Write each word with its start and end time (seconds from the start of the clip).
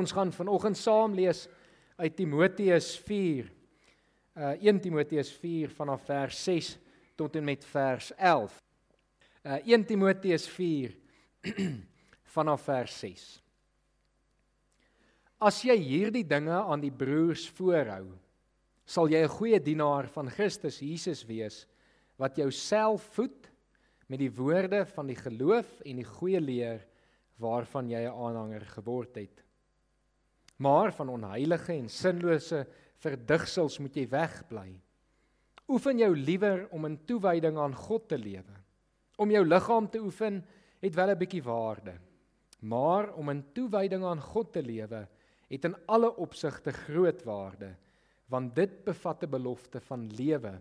Ons 0.00 0.14
gaan 0.16 0.30
vanoggend 0.32 0.78
saam 0.80 1.12
lees 1.12 1.42
uit 2.00 2.14
Timoteus 2.16 2.94
4. 3.04 3.48
Uh 4.32 4.54
1 4.64 4.78
Timoteus 4.80 5.28
4 5.36 5.74
vanaf 5.76 6.06
vers 6.08 6.38
6 6.46 6.70
tot 7.20 7.34
en 7.36 7.44
met 7.44 7.64
vers 7.68 8.08
11. 8.16 8.54
Uh 9.44 9.58
1 9.68 9.84
Timoteus 9.84 10.46
4 10.48 10.94
vanaf 12.36 12.64
vers 12.64 12.94
6. 13.02 13.26
As 15.36 15.60
jy 15.66 15.76
hierdie 15.76 16.24
dinge 16.24 16.56
aan 16.56 16.80
die 16.80 16.94
broers 16.94 17.44
voorhou, 17.58 18.06
sal 18.88 19.12
jy 19.12 19.20
'n 19.20 19.36
goeie 19.36 19.60
dienaar 19.60 20.08
van 20.16 20.32
Christus 20.32 20.80
Jesus 20.80 21.26
wees 21.28 21.66
wat 22.16 22.40
jouself 22.40 23.04
voed 23.12 23.52
met 24.08 24.20
die 24.24 24.32
woorde 24.32 24.86
van 24.96 25.12
die 25.12 25.20
geloof 25.20 25.80
en 25.84 26.00
die 26.00 26.08
goeie 26.08 26.40
leer 26.40 26.86
waarvan 27.36 27.92
jy 27.92 28.00
'n 28.08 28.16
aanhanger 28.16 28.64
geword 28.64 29.16
het. 29.16 29.44
Maar 30.60 30.92
van 30.92 31.08
onheilige 31.08 31.72
en 31.72 31.88
sinlose 31.88 32.66
verdigsels 33.00 33.78
moet 33.80 33.96
jy 33.96 34.06
wegbly. 34.12 34.70
Oefen 35.70 36.02
jou 36.02 36.10
liewer 36.16 36.66
om 36.74 36.84
in 36.84 36.98
toewyding 37.08 37.58
aan 37.58 37.74
God 37.74 38.08
te 38.10 38.18
lewe. 38.18 38.56
Om 39.16 39.32
jou 39.32 39.44
liggaam 39.46 39.88
te 39.88 40.00
oefen 40.02 40.42
het 40.80 40.94
wel 40.94 41.10
'n 41.10 41.18
bietjie 41.18 41.42
waarde. 41.42 41.94
Maar 42.60 43.14
om 43.14 43.30
in 43.30 43.44
toewyding 43.52 44.04
aan 44.04 44.20
God 44.20 44.52
te 44.52 44.62
lewe 44.62 45.08
het 45.48 45.64
in 45.64 45.76
alle 45.86 46.16
opsigte 46.16 46.72
groot 46.72 47.22
waarde, 47.24 47.74
want 48.28 48.54
dit 48.54 48.84
bevat 48.84 49.24
'n 49.24 49.30
belofte 49.30 49.80
van 49.80 50.06
lewe 50.06 50.60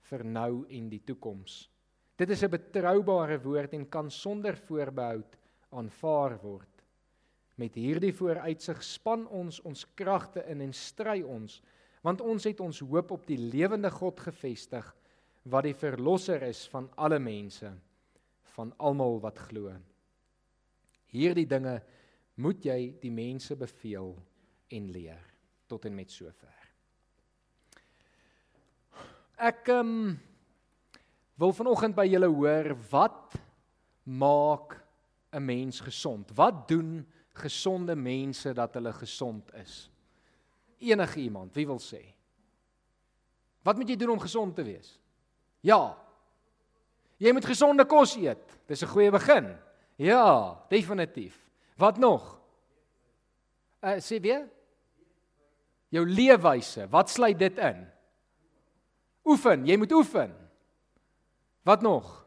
vir 0.00 0.24
nou 0.24 0.64
en 0.68 0.88
die 0.88 1.02
toekoms. 1.04 1.70
Dit 2.16 2.30
is 2.30 2.42
'n 2.42 2.50
betroubare 2.50 3.40
woord 3.42 3.72
en 3.72 3.88
kan 3.88 4.10
sonder 4.10 4.56
voorbehoud 4.56 5.36
aanvaar 5.70 6.38
word. 6.42 6.73
Met 7.60 7.76
hierdie 7.78 8.12
vooruitsig 8.14 8.82
span 8.82 9.26
ons 9.30 9.60
ons 9.62 9.84
kragte 9.94 10.42
in 10.50 10.64
en 10.64 10.72
stry 10.74 11.20
ons, 11.22 11.60
want 12.02 12.20
ons 12.20 12.44
het 12.44 12.60
ons 12.60 12.80
hoop 12.82 13.14
op 13.14 13.26
die 13.26 13.38
lewende 13.38 13.90
God 13.94 14.20
gefestig 14.26 14.88
wat 15.48 15.68
die 15.68 15.76
verlosser 15.76 16.42
is 16.48 16.64
van 16.72 16.88
alle 16.96 17.20
mense, 17.22 17.70
van 18.56 18.72
almal 18.78 19.20
wat 19.22 19.38
glo. 19.48 19.72
Hierdie 21.14 21.46
dinge 21.46 21.78
moet 22.42 22.64
jy 22.66 22.78
die 23.00 23.12
mense 23.14 23.54
beveel 23.56 24.14
en 24.74 24.90
leer 24.90 25.22
tot 25.70 25.86
en 25.86 25.94
met 25.94 26.10
sover. 26.10 26.52
Ek 29.38 29.68
um, 29.74 30.14
wil 31.38 31.54
vanoggend 31.54 31.96
by 31.96 32.06
julle 32.08 32.30
hoor 32.30 32.74
wat 32.90 33.36
maak 34.04 34.80
'n 35.34 35.42
mens 35.42 35.80
gesond? 35.80 36.30
Wat 36.34 36.68
doen 36.68 37.04
gesonde 37.34 37.96
mense 37.96 38.52
dat 38.54 38.74
hulle 38.74 38.92
gesond 38.92 39.54
is? 39.54 39.90
Enige 40.78 41.20
iemand, 41.20 41.54
wie 41.54 41.66
wil 41.66 41.80
sê? 41.82 42.02
Wat 43.64 43.76
moet 43.76 43.88
jy 43.88 43.96
doen 43.96 44.14
om 44.14 44.20
gesond 44.22 44.54
te 44.56 44.64
wees? 44.66 44.98
Ja. 45.64 45.96
Jy 47.16 47.32
moet 47.32 47.46
gesonde 47.48 47.86
kos 47.88 48.16
eet. 48.20 48.58
Dis 48.68 48.82
'n 48.82 48.92
goeie 48.92 49.10
begin. 49.10 49.56
Ja, 49.96 50.60
definitief. 50.68 51.38
Wat 51.76 51.98
nog? 51.98 52.40
Uh 53.82 53.98
sê 54.00 54.20
weer? 54.20 54.48
Jou 55.88 56.06
leefwyse. 56.08 56.88
Wat 56.90 57.10
sluit 57.10 57.38
dit 57.38 57.58
in? 57.58 57.86
Oefen, 59.24 59.66
jy 59.66 59.76
moet 59.76 59.92
oefen. 59.92 60.34
Wat 61.62 61.82
nog? 61.82 62.23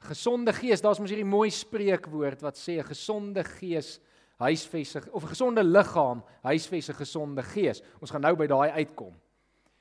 Gesonde 0.00 0.52
gees, 0.52 0.80
daar's 0.80 0.98
mos 0.98 1.10
hierdie 1.12 1.28
mooi 1.28 1.50
spreekwoord 1.50 2.42
wat 2.42 2.56
sê 2.56 2.78
'n 2.78 2.88
gesonde 2.88 3.44
gees 3.44 4.00
huisves 4.40 4.96
of 5.12 5.24
'n 5.24 5.28
gesonde 5.34 5.62
liggaam 5.62 6.24
huisves 6.42 6.88
'n 6.88 6.94
gesonde 6.94 7.42
gees. 7.42 7.82
Ons 8.00 8.10
gaan 8.10 8.20
nou 8.20 8.36
by 8.36 8.46
daai 8.46 8.70
uitkom. 8.70 9.14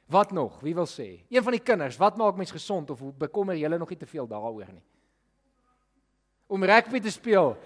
Wat 0.08 0.32
nog? 0.32 0.60
Wie 0.60 0.76
wil 0.76 0.88
sê? 0.88 1.24
Een 1.30 1.44
van 1.44 1.52
die 1.52 1.62
kinders, 1.62 1.98
wat 1.98 2.18
maak 2.18 2.36
mens 2.36 2.52
gesond 2.52 2.90
of 2.90 3.00
bekommer 3.18 3.56
jy 3.56 3.68
nog 3.68 3.90
nie 3.90 3.98
te 3.98 4.06
veel 4.06 4.28
daaroor 4.28 4.72
nie? 4.74 4.84
Om 6.48 6.64
rugby 6.64 7.00
te 7.00 7.12
speel. 7.12 7.58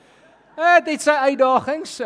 Dit 0.86 0.88
is 0.88 1.04
sy 1.04 1.12
uitdagings. 1.12 2.00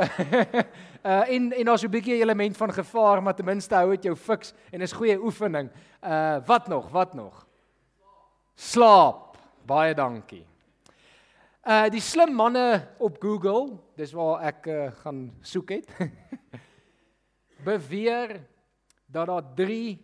uh 1.07 1.29
en 1.29 1.53
en 1.53 1.65
daar's 1.65 1.83
'n 1.83 1.89
bietjie 1.89 2.21
element 2.21 2.57
van 2.57 2.73
gevaar, 2.73 3.23
maar 3.23 3.35
ten 3.35 3.45
minste 3.45 3.75
hou 3.75 3.89
dit 3.89 4.03
jou 4.03 4.15
fiks 4.15 4.53
en 4.71 4.81
is 4.81 4.91
goeie 4.91 5.19
oefening. 5.19 5.71
Uh 6.03 6.37
wat 6.45 6.67
nog? 6.67 6.89
Wat 6.89 7.13
nog? 7.13 7.47
Slaap. 8.55 9.26
Baie 9.67 9.91
dankie. 9.91 10.45
Uh 11.67 11.89
die 11.91 11.99
slim 11.99 12.31
manne 12.31 12.87
op 13.03 13.17
Google, 13.19 13.73
dis 13.99 14.13
waar 14.15 14.45
ek 14.47 14.67
uh, 14.71 14.75
gaan 15.01 15.25
soek 15.43 15.73
het. 15.75 15.89
beweer 17.67 18.37
dat 19.11 19.27
daar 19.27 19.49
3 19.57 19.97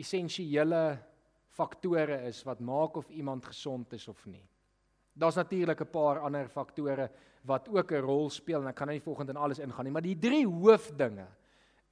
essensiële 0.00 0.80
faktore 1.52 2.22
is 2.30 2.40
wat 2.48 2.64
maak 2.64 2.96
of 2.96 3.10
iemand 3.12 3.44
gesond 3.44 3.92
is 3.92 4.08
of 4.08 4.24
nie. 4.24 4.44
Daar's 5.12 5.36
natuurlik 5.36 5.84
'n 5.84 5.90
paar 5.90 6.22
ander 6.24 6.48
faktore 6.48 7.10
wat 7.44 7.68
ook 7.68 7.92
'n 7.92 8.00
rol 8.08 8.30
speel 8.30 8.62
en 8.62 8.72
ek 8.72 8.74
kan 8.74 8.86
nou 8.86 8.96
nie 8.96 9.04
volgens 9.04 9.28
in 9.28 9.36
alles 9.36 9.58
ingaan 9.58 9.84
nie, 9.84 9.92
maar 9.92 10.02
die 10.02 10.18
drie 10.18 10.46
hoofdinge 10.46 11.28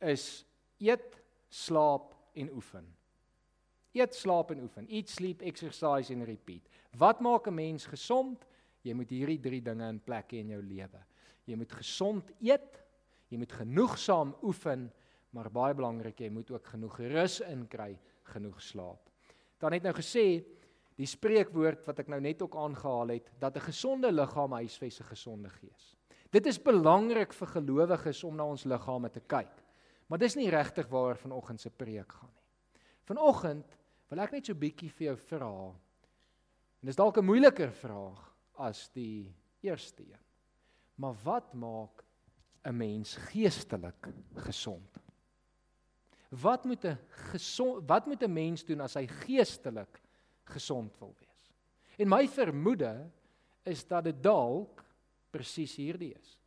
is 0.01 0.47
eet, 0.79 1.21
slaap 1.49 2.17
en 2.33 2.51
oefen. 2.51 2.89
Eet, 3.93 4.15
slaap 4.17 4.51
en 4.51 4.63
oefen. 4.65 4.89
Eat, 4.89 5.09
sleep, 5.09 5.43
exercise 5.43 6.13
en 6.15 6.25
repeat. 6.25 6.69
Wat 6.97 7.21
maak 7.21 7.47
'n 7.47 7.55
mens 7.55 7.87
gesond? 7.87 8.47
Jy 8.83 8.95
moet 8.95 9.11
hierdie 9.11 9.41
drie 9.41 9.61
dinge 9.63 9.89
in 9.89 10.01
plek 10.01 10.33
hê 10.33 10.41
in 10.41 10.49
jou 10.49 10.63
lewe. 10.63 11.05
Jy 11.47 11.57
moet 11.57 11.73
gesond 11.73 12.31
eet, 12.41 12.83
jy 13.29 13.39
moet 13.39 13.53
genoegsaam 13.53 14.35
oefen, 14.43 14.91
maar 15.31 15.51
baie 15.51 15.75
belangrik, 15.75 16.21
jy 16.21 16.31
moet 16.31 16.51
ook 16.51 16.67
genoeg 16.67 16.99
rus 16.99 17.41
inkry, 17.41 17.99
genoeg 18.23 18.61
slaap. 18.61 19.11
Dan 19.59 19.73
het 19.73 19.83
nou 19.83 19.95
gesê 19.95 20.45
die 20.99 21.07
spreekwoord 21.07 21.87
wat 21.87 21.99
ek 21.99 22.09
nou 22.09 22.21
net 22.21 22.43
ook 22.43 22.57
aangehaal 22.57 23.09
het, 23.09 23.31
dat 23.39 23.57
'n 23.57 23.61
gesonde 23.71 24.13
liggaam 24.13 24.53
huisves 24.53 25.01
'n 25.01 25.05
gesonde 25.05 25.49
gees. 25.49 25.97
Dit 26.31 26.47
is 26.47 26.59
belangrik 26.59 27.33
vir 27.33 27.47
gelowiges 27.47 28.25
om 28.25 28.37
na 28.37 28.45
ons 28.45 28.65
liggame 28.65 29.11
te 29.11 29.21
kyk. 29.21 29.63
Maar 30.09 30.19
dis 30.19 30.37
nie 30.37 30.51
regtig 30.51 30.89
waaroor 30.89 31.17
vanoggend 31.17 31.61
se 31.61 31.71
preek 31.71 32.13
gaan 32.13 32.31
nie. 32.35 32.81
Vanoggend 33.05 33.77
wil 34.13 34.21
ek 34.21 34.35
net 34.37 34.51
so 34.51 34.59
bietjie 34.59 34.91
vir 34.93 35.07
jou 35.07 35.17
vra. 35.31 35.55
En 36.83 36.91
dis 36.91 36.99
dalk 36.99 37.17
'n 37.19 37.25
moeiliker 37.25 37.71
vraag 37.73 38.21
as 38.61 38.91
die 38.93 39.33
eerste 39.63 40.03
een. 40.03 40.25
Maar 41.01 41.15
wat 41.25 41.55
maak 41.55 42.05
'n 42.65 42.77
mens 42.77 43.17
geestelik 43.33 44.13
gesond? 44.37 45.01
Wat 46.29 46.65
moet 46.65 46.85
'n 46.85 46.99
gesond 47.33 47.89
wat 47.89 48.07
moet 48.07 48.23
'n 48.23 48.33
mens 48.33 48.65
doen 48.65 48.81
as 48.81 48.95
hy 48.95 49.07
geestelik 49.07 50.01
gesond 50.45 50.99
wil 50.99 51.15
wees? 51.19 51.53
En 51.99 52.09
my 52.09 52.29
vermoede 52.29 53.11
is 53.65 53.87
dat 53.87 54.05
dit 54.05 54.23
dalk 54.23 54.85
presies 55.31 55.77
hierdie 55.77 56.15
is. 56.15 56.39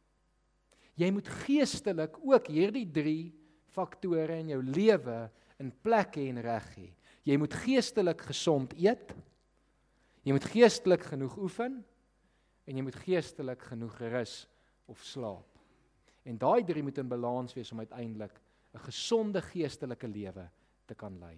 Jy 0.95 1.11
moet 1.11 1.27
geestelik 1.27 2.17
ook 2.21 2.47
hierdie 2.47 2.91
3 2.91 3.33
faktore 3.65 4.37
in 4.39 4.49
jou 4.49 4.63
lewe 4.63 5.31
in 5.59 5.71
plek 5.81 6.15
hê 6.15 6.29
en 6.29 6.41
reg 6.41 6.75
hê. 6.75 6.93
Jy 7.25 7.37
moet 7.41 7.53
geestelik 7.65 8.21
gesond 8.29 8.75
eet. 8.77 9.15
Jy 10.25 10.33
moet 10.33 10.45
geestelik 10.49 11.05
genoeg 11.09 11.37
oefen 11.41 11.79
en 12.65 12.77
jy 12.77 12.83
moet 12.85 12.97
geestelik 13.05 13.61
genoeg 13.69 13.97
rus 14.13 14.45
of 14.89 15.01
slaap. 15.05 15.47
En 16.25 16.37
daai 16.41 16.63
drie 16.65 16.83
moet 16.85 16.97
in 17.01 17.09
balans 17.09 17.53
wees 17.53 17.71
om 17.73 17.81
uiteindelik 17.81 18.41
'n 18.73 18.85
gesonde 18.89 19.41
geestelike 19.41 20.07
lewe 20.07 20.49
te 20.85 20.95
kan 20.95 21.19
lei. 21.19 21.37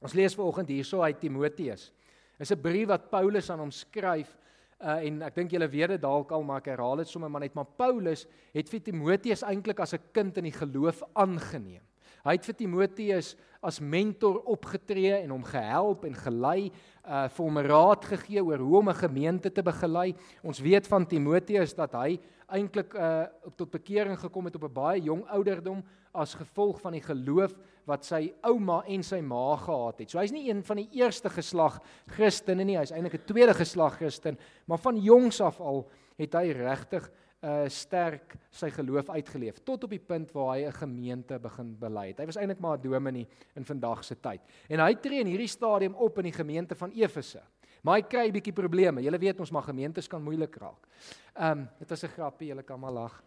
Ons 0.00 0.14
lees 0.14 0.34
vanoggend 0.34 0.68
hierso 0.68 1.02
uit 1.02 1.20
Timoteus. 1.20 1.92
Dis 2.38 2.52
'n 2.52 2.60
brief 2.60 2.88
wat 2.88 3.10
Paulus 3.10 3.50
aan 3.50 3.58
hom 3.58 3.70
skryf 3.70 4.36
uh, 4.80 5.04
en 5.06 5.22
ek 5.22 5.34
dink 5.34 5.50
julle 5.50 5.68
weet 5.68 5.88
dit 5.88 6.00
dalk 6.00 6.32
al 6.32 6.42
maar 6.42 6.62
ek 6.62 6.70
herhaal 6.72 6.96
dit 6.96 7.08
sommer 7.08 7.30
maar 7.30 7.40
net 7.40 7.54
maar 7.54 7.68
Paulus 7.76 8.26
het 8.54 8.68
vir 8.68 8.80
Timoteus 8.80 9.42
eintlik 9.42 9.80
as 9.80 9.94
'n 9.94 10.10
kind 10.12 10.36
in 10.38 10.44
die 10.44 10.58
geloof 10.58 11.02
aangeneem. 11.14 11.82
Hy 12.24 12.34
het 12.36 12.44
vir 12.44 12.54
Timoteus 12.54 13.36
as 13.62 13.80
mentor 13.80 14.40
opgetree 14.46 15.16
en 15.22 15.30
hom 15.34 15.44
gehelp 15.46 16.04
en 16.04 16.14
gelei, 16.14 16.70
uh 17.04 17.26
vir 17.28 17.44
hom 17.44 17.58
raad 17.64 18.04
gegee 18.04 18.42
oor 18.44 18.58
hoe 18.58 18.78
om 18.78 18.88
'n 18.88 18.94
gemeente 18.94 19.50
te 19.50 19.62
begelei. 19.62 20.14
Ons 20.42 20.60
weet 20.60 20.86
van 20.86 21.06
Timoteus 21.06 21.74
dat 21.74 21.92
hy 21.92 22.20
eintlik 22.48 22.94
uh 22.94 23.26
tot 23.56 23.70
bekering 23.70 24.18
gekom 24.18 24.44
het 24.44 24.56
op 24.56 24.64
'n 24.64 24.72
baie 24.72 25.02
jong 25.02 25.24
ouderdom 25.28 25.82
as 26.12 26.34
gevolg 26.34 26.80
van 26.80 26.92
die 26.92 27.02
geloof 27.02 27.54
wat 27.86 28.04
sy 28.04 28.32
ouma 28.42 28.82
en 28.86 29.02
sy 29.02 29.20
ma 29.20 29.56
gehad 29.56 29.98
het. 29.98 30.10
So 30.10 30.18
hy's 30.18 30.32
nie 30.32 30.48
een 30.50 30.62
van 30.64 30.76
die 30.76 30.88
eerste 30.92 31.30
geslag 31.30 31.80
Christene 32.06 32.64
nie, 32.64 32.76
hy's 32.76 32.92
eintlik 32.92 33.14
'n 33.14 33.26
tweede 33.26 33.54
geslag 33.54 33.96
Christen, 33.96 34.38
maar 34.66 34.78
van 34.78 34.96
jongs 34.96 35.40
af 35.40 35.60
al 35.60 35.88
het 36.18 36.34
hy 36.34 36.52
regtig 36.52 37.10
uh 37.40 37.68
sterk 37.70 38.34
sy 38.50 38.70
geloof 38.74 39.10
uitgeleef 39.14 39.60
tot 39.62 39.84
op 39.84 39.90
die 39.90 40.02
punt 40.02 40.32
waar 40.34 40.56
hy 40.56 40.66
'n 40.66 40.72
gemeente 40.72 41.38
begin 41.38 41.76
belei 41.78 42.08
het. 42.08 42.18
Hy 42.18 42.26
was 42.26 42.36
eintlik 42.36 42.58
maar 42.58 42.78
'n 42.78 42.82
dominee 42.82 43.28
in 43.54 43.64
vandag 43.64 44.04
se 44.04 44.20
tyd. 44.20 44.40
En 44.68 44.80
hy 44.80 44.94
tree 44.94 45.20
in 45.20 45.26
hierdie 45.26 45.48
stadium 45.48 45.94
op 45.94 46.18
in 46.18 46.24
die 46.24 46.32
gemeente 46.32 46.74
van 46.74 46.90
Efese. 46.90 47.42
Maar 47.82 47.94
hy 47.94 48.02
kry 48.02 48.26
'n 48.26 48.32
bietjie 48.32 48.52
probleme. 48.52 49.02
Julle 49.02 49.18
weet 49.18 49.40
ons 49.40 49.50
maar 49.50 49.62
gemeentes 49.62 50.08
kan 50.08 50.22
moeilik 50.22 50.56
raak. 50.56 50.86
Ehm 51.34 51.58
um, 51.58 51.68
dit 51.78 51.88
was 51.88 52.02
'n 52.02 52.08
grappie, 52.08 52.48
julle 52.48 52.62
kan 52.62 52.80
maar 52.80 52.92
lag. 52.92 53.22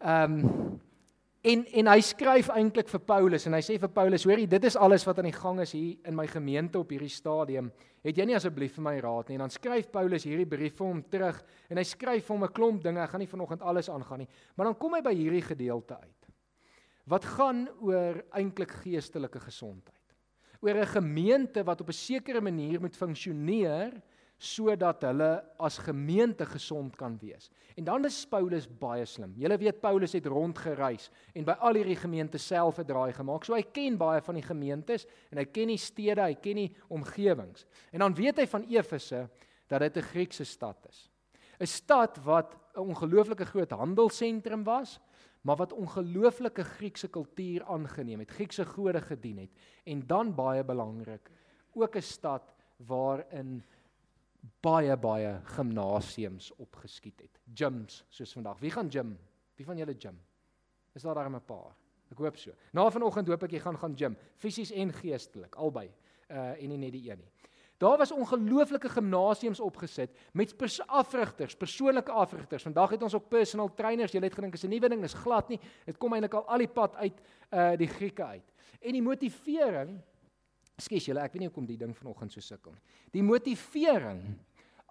Ehm 0.00 0.32
um, 0.32 0.80
En 1.46 1.62
en 1.78 1.86
hy 1.86 2.00
skryf 2.02 2.48
eintlik 2.50 2.88
vir 2.90 3.02
Paulus 3.06 3.44
en 3.46 3.54
hy 3.54 3.60
sê 3.62 3.76
vir 3.78 3.90
Paulus, 3.94 4.24
hoorie, 4.26 4.48
dit 4.50 4.64
is 4.66 4.76
alles 4.76 5.04
wat 5.06 5.20
aan 5.20 5.28
die 5.28 5.36
gang 5.36 5.60
is 5.62 5.72
hier 5.76 6.08
in 6.10 6.16
my 6.18 6.26
gemeente 6.26 6.80
op 6.80 6.90
hierdie 6.90 7.12
stadium. 7.12 7.70
Het 8.02 8.18
jy 8.18 8.26
nie 8.26 8.36
asseblief 8.38 8.74
vir 8.74 8.86
my 8.88 8.96
raad 9.04 9.30
nie? 9.30 9.36
En 9.38 9.44
dan 9.46 9.54
skryf 9.54 9.86
Paulus 9.94 10.26
hierdie 10.26 10.48
brief 10.50 10.74
vir 10.80 10.88
hom 10.88 11.04
terug 11.12 11.38
en 11.70 11.78
hy 11.78 11.84
skryf 11.86 12.26
vir 12.26 12.34
hom 12.34 12.44
'n 12.44 12.52
klomp 12.52 12.82
dinge. 12.82 13.00
Ek 13.00 13.10
gaan 13.10 13.20
nie 13.20 13.30
vanoggend 13.30 13.62
alles 13.62 13.88
aangaan 13.88 14.18
nie, 14.18 14.28
maar 14.56 14.66
dan 14.66 14.78
kom 14.78 14.94
hy 14.94 15.00
by 15.00 15.14
hierdie 15.14 15.42
gedeelte 15.42 15.94
uit. 15.94 16.26
Wat 17.06 17.24
gaan 17.24 17.68
oor 17.80 18.24
eintlik 18.34 18.70
geestelike 18.82 19.40
gesondheid? 19.40 19.94
Oor 20.60 20.74
'n 20.74 20.86
gemeente 20.86 21.62
wat 21.62 21.80
op 21.80 21.88
'n 21.88 21.92
sekere 21.92 22.40
manier 22.40 22.80
moet 22.80 22.96
funksioneer 22.96 24.02
sodat 24.38 25.02
hulle 25.02 25.30
as 25.58 25.80
gemeente 25.82 26.46
gesond 26.46 26.94
kan 26.96 27.16
wees. 27.18 27.50
En 27.76 27.84
dan 27.84 28.04
is 28.06 28.20
Paulus 28.30 28.68
baie 28.70 29.06
slim. 29.06 29.32
Julle 29.36 29.58
weet 29.58 29.80
Paulus 29.82 30.14
het 30.14 30.26
rondgereis 30.30 31.08
en 31.34 31.46
by 31.46 31.56
al 31.58 31.80
hierdie 31.80 31.98
gemeente 31.98 32.38
self 32.38 32.78
'n 32.78 32.86
draai 32.86 33.12
gemaak. 33.12 33.44
So 33.44 33.54
hy 33.54 33.62
ken 33.62 33.98
baie 33.98 34.22
van 34.22 34.34
die 34.34 34.46
gemeentes 34.46 35.06
en 35.30 35.38
hy 35.38 35.44
ken 35.44 35.68
die 35.68 35.76
stede, 35.76 36.22
hy 36.22 36.34
ken 36.34 36.56
die 36.56 36.74
omgewings. 36.88 37.66
En 37.92 37.98
dan 37.98 38.14
weet 38.14 38.38
hy 38.38 38.46
van 38.46 38.62
Efese 38.62 39.28
dat 39.66 39.80
dit 39.80 39.96
'n 39.96 40.02
Griekse 40.02 40.44
stad 40.44 40.86
is. 40.88 41.10
'n 41.60 41.66
Stad 41.66 42.18
wat 42.24 42.54
'n 42.76 42.80
ongelooflike 42.80 43.44
groot 43.44 43.70
handelsentrum 43.70 44.64
was, 44.64 45.00
maar 45.42 45.56
wat 45.56 45.72
ongelooflike 45.72 46.62
Griekse 46.62 47.08
kultuur 47.08 47.64
aangeneem 47.64 48.18
het, 48.18 48.30
Griekse 48.30 48.64
gode 48.64 49.00
gedien 49.00 49.38
het 49.38 49.50
en 49.84 50.06
dan 50.06 50.34
baie 50.34 50.64
belangrik, 50.64 51.30
ook 51.74 51.96
'n 51.96 52.02
stad 52.02 52.54
waarin 52.86 53.64
baie 54.60 54.96
baie 54.96 55.40
gimnasiums 55.56 56.52
opgeskiet 56.58 57.20
het. 57.20 57.40
Gyms 57.54 58.04
soos 58.08 58.32
vandag. 58.32 58.60
Wie 58.60 58.70
gaan 58.70 58.90
gym? 58.90 59.18
Wie 59.56 59.66
van 59.66 59.76
julle 59.76 59.94
gym? 59.98 60.18
Is 60.94 61.02
daar 61.02 61.14
daar 61.14 61.30
'n 61.30 61.40
paar? 61.40 61.74
Ek 62.10 62.18
hoop 62.18 62.36
so. 62.36 62.50
Na 62.72 62.90
vanoggend 62.90 63.28
hoop 63.28 63.42
ek 63.42 63.50
jy 63.50 63.60
gaan 63.60 63.78
gaan 63.78 63.96
gym, 63.96 64.16
fisies 64.36 64.72
en 64.72 64.92
geestelik, 64.92 65.54
albei. 65.54 65.90
Uh 66.30 66.62
en 66.62 66.68
nie 66.68 66.78
net 66.78 66.92
die 66.92 67.10
een 67.10 67.18
nie. 67.18 67.32
Daar 67.78 67.98
was 67.98 68.12
ongelooflike 68.12 68.88
gimnasiums 68.88 69.60
opgesit 69.60 70.10
met 70.32 70.56
pers 70.56 70.80
afrigters, 70.86 71.54
persoonlike 71.56 72.12
afrigters. 72.12 72.62
Vandag 72.62 72.90
het 72.90 73.02
ons 73.02 73.14
ook 73.14 73.28
personal 73.28 73.74
trainers. 73.74 74.12
Jy 74.12 74.20
het 74.20 74.34
gedink 74.34 74.54
is 74.54 74.64
'n 74.64 74.68
nuwe 74.68 74.88
ding, 74.88 75.04
is 75.04 75.14
glad 75.14 75.48
nie. 75.48 75.60
Dit 75.86 75.96
kom 75.96 76.12
eintlik 76.12 76.34
al 76.34 76.48
al 76.48 76.58
die 76.58 76.68
pad 76.68 76.94
uit 76.96 77.20
uh 77.52 77.76
die 77.76 77.86
Grieke 77.86 78.24
uit. 78.24 78.52
En 78.80 78.92
die 78.92 79.02
motivering 79.02 80.00
Skus 80.78 81.08
julle, 81.08 81.24
ek 81.24 81.32
weet 81.34 81.42
nie 81.42 81.48
hoekom 81.50 81.66
die 81.66 81.78
ding 81.80 81.94
vanoggend 81.96 82.32
so 82.32 82.40
sukkel 82.40 82.72
nie. 82.72 82.82
Die 83.12 83.22
motivering 83.22 84.22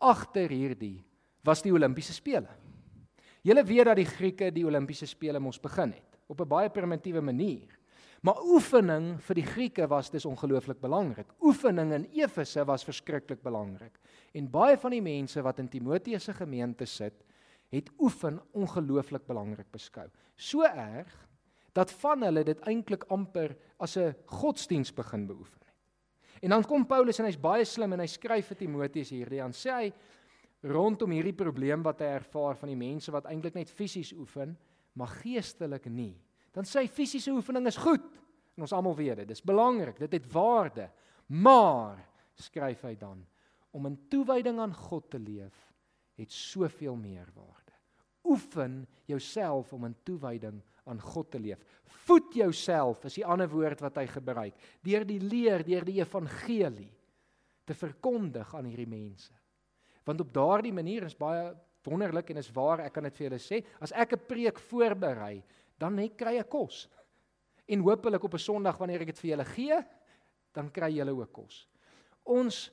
agter 0.04 0.52
hierdie 0.52 1.00
was 1.48 1.64
die 1.64 1.72
Olimpiese 1.72 2.14
spele. 2.14 2.52
Julle 3.48 3.64
weet 3.64 3.88
dat 3.88 4.00
die 4.02 4.10
Grieke 4.10 4.52
die 4.52 4.66
Olimpiese 4.68 5.08
spele 5.08 5.40
mos 5.40 5.60
begin 5.64 5.94
het 5.96 6.20
op 6.28 6.42
'n 6.42 6.48
baie 6.48 6.70
primitiewe 6.70 7.22
manier. 7.22 7.78
Maar 8.22 8.42
oefening 8.44 9.22
vir 9.22 9.36
die 9.36 9.46
Grieke 9.46 9.88
was 9.88 10.10
dis 10.10 10.26
ongelooflik 10.26 10.82
belangrik. 10.82 11.28
Oefening 11.42 11.94
in 11.94 12.08
Efese 12.12 12.66
was 12.66 12.84
verskriklik 12.84 13.42
belangrik. 13.44 14.00
En 14.34 14.50
baie 14.50 14.78
van 14.78 14.92
die 14.92 15.02
mense 15.02 15.42
wat 15.42 15.60
in 15.60 15.70
Timoteus 15.70 16.24
se 16.24 16.34
gemeente 16.34 16.86
sit, 16.86 17.24
het 17.70 17.90
oefen 18.00 18.42
ongelooflik 18.52 19.26
belangrik 19.28 19.72
beskou. 19.72 20.08
So 20.36 20.64
erg 20.64 21.28
dat 21.74 21.92
van 21.92 22.24
hulle 22.24 22.44
dit 22.44 22.60
eintlik 22.60 23.04
amper 23.14 23.56
as 23.80 23.98
'n 23.98 24.16
godsdiens 24.26 24.94
begin 24.94 25.28
beoefen. 25.28 25.67
En 26.42 26.54
dan 26.54 26.66
kom 26.68 26.86
Paulus 26.86 27.20
en 27.20 27.28
hy's 27.30 27.40
baie 27.42 27.66
slim 27.66 27.96
en 27.96 28.04
hy 28.04 28.10
skryf 28.12 28.52
vir 28.52 28.60
Timoteus 28.60 29.12
hierdie 29.14 29.42
aan 29.44 29.56
sê 29.56 29.74
hy 29.74 29.90
rondom 30.68 31.12
hierdie 31.14 31.36
probleem 31.38 31.84
wat 31.86 32.02
hy 32.02 32.12
ervaar 32.18 32.58
van 32.60 32.72
die 32.72 32.80
mense 32.80 33.14
wat 33.14 33.28
eintlik 33.30 33.56
net 33.58 33.72
fisies 33.72 34.12
oefen, 34.18 34.56
maar 34.98 35.12
geestelik 35.22 35.86
nie. 35.94 36.16
Dan 36.54 36.66
sê 36.66 36.84
hy 36.84 36.90
fisiese 36.90 37.32
oefening 37.32 37.70
is 37.70 37.78
goed. 37.78 38.08
En 38.58 38.66
ons 38.66 38.74
almal 38.74 38.98
weet 38.98 39.22
dit, 39.22 39.30
dis 39.30 39.46
belangrik, 39.46 40.00
dit 40.02 40.18
het 40.18 40.30
waarde. 40.34 40.88
Maar 41.38 42.02
skryf 42.38 42.86
hy 42.88 42.96
dan 42.98 43.22
om 43.78 43.86
in 43.90 43.98
toewyding 44.10 44.60
aan 44.64 44.74
God 44.74 45.10
te 45.14 45.20
leef 45.22 45.58
het 46.18 46.34
soveel 46.34 46.96
meer 46.98 47.28
waarde. 47.36 47.76
Oefen 48.26 48.82
jouself 49.06 49.74
om 49.74 49.86
in 49.86 49.96
toewyding 50.04 50.58
aan 50.88 51.02
God 51.02 51.32
te 51.32 51.40
leef. 51.40 51.62
Voed 52.08 52.34
jouself 52.34 53.06
is 53.06 53.18
die 53.20 53.26
ander 53.26 53.50
woord 53.52 53.82
wat 53.84 54.00
hy 54.02 54.06
gebruik 54.08 54.56
deur 54.86 55.06
die 55.08 55.20
leer, 55.20 55.64
deur 55.64 55.86
die 55.86 56.00
evangelie 56.00 56.92
te 57.68 57.76
verkondig 57.76 58.54
aan 58.56 58.70
hierdie 58.70 58.90
mense. 58.90 59.34
Want 60.08 60.24
op 60.24 60.34
daardie 60.34 60.74
manier 60.74 61.04
is 61.04 61.18
baie 61.20 61.52
wonderlik 61.88 62.32
en 62.32 62.42
is 62.42 62.52
waar 62.56 62.84
ek 62.86 62.96
kan 62.96 63.08
dit 63.08 63.16
vir 63.16 63.28
julle 63.28 63.40
sê, 63.40 63.62
as 63.84 63.94
ek 63.96 64.14
'n 64.14 64.28
preek 64.28 64.60
voorberei, 64.60 65.44
dan 65.80 65.96
net 65.96 66.18
kry 66.18 66.38
ek 66.40 66.50
kos. 66.50 66.88
En 67.68 67.84
hopelik 67.84 68.24
op 68.24 68.34
'n 68.34 68.40
Sondag 68.40 68.78
wanneer 68.78 69.02
ek 69.02 69.08
dit 69.08 69.20
vir 69.20 69.30
julle 69.32 69.46
gee, 69.46 69.78
dan 70.54 70.72
kry 70.72 70.92
julle 70.92 71.12
ook 71.12 71.32
kos. 71.34 71.68
Ons 72.26 72.72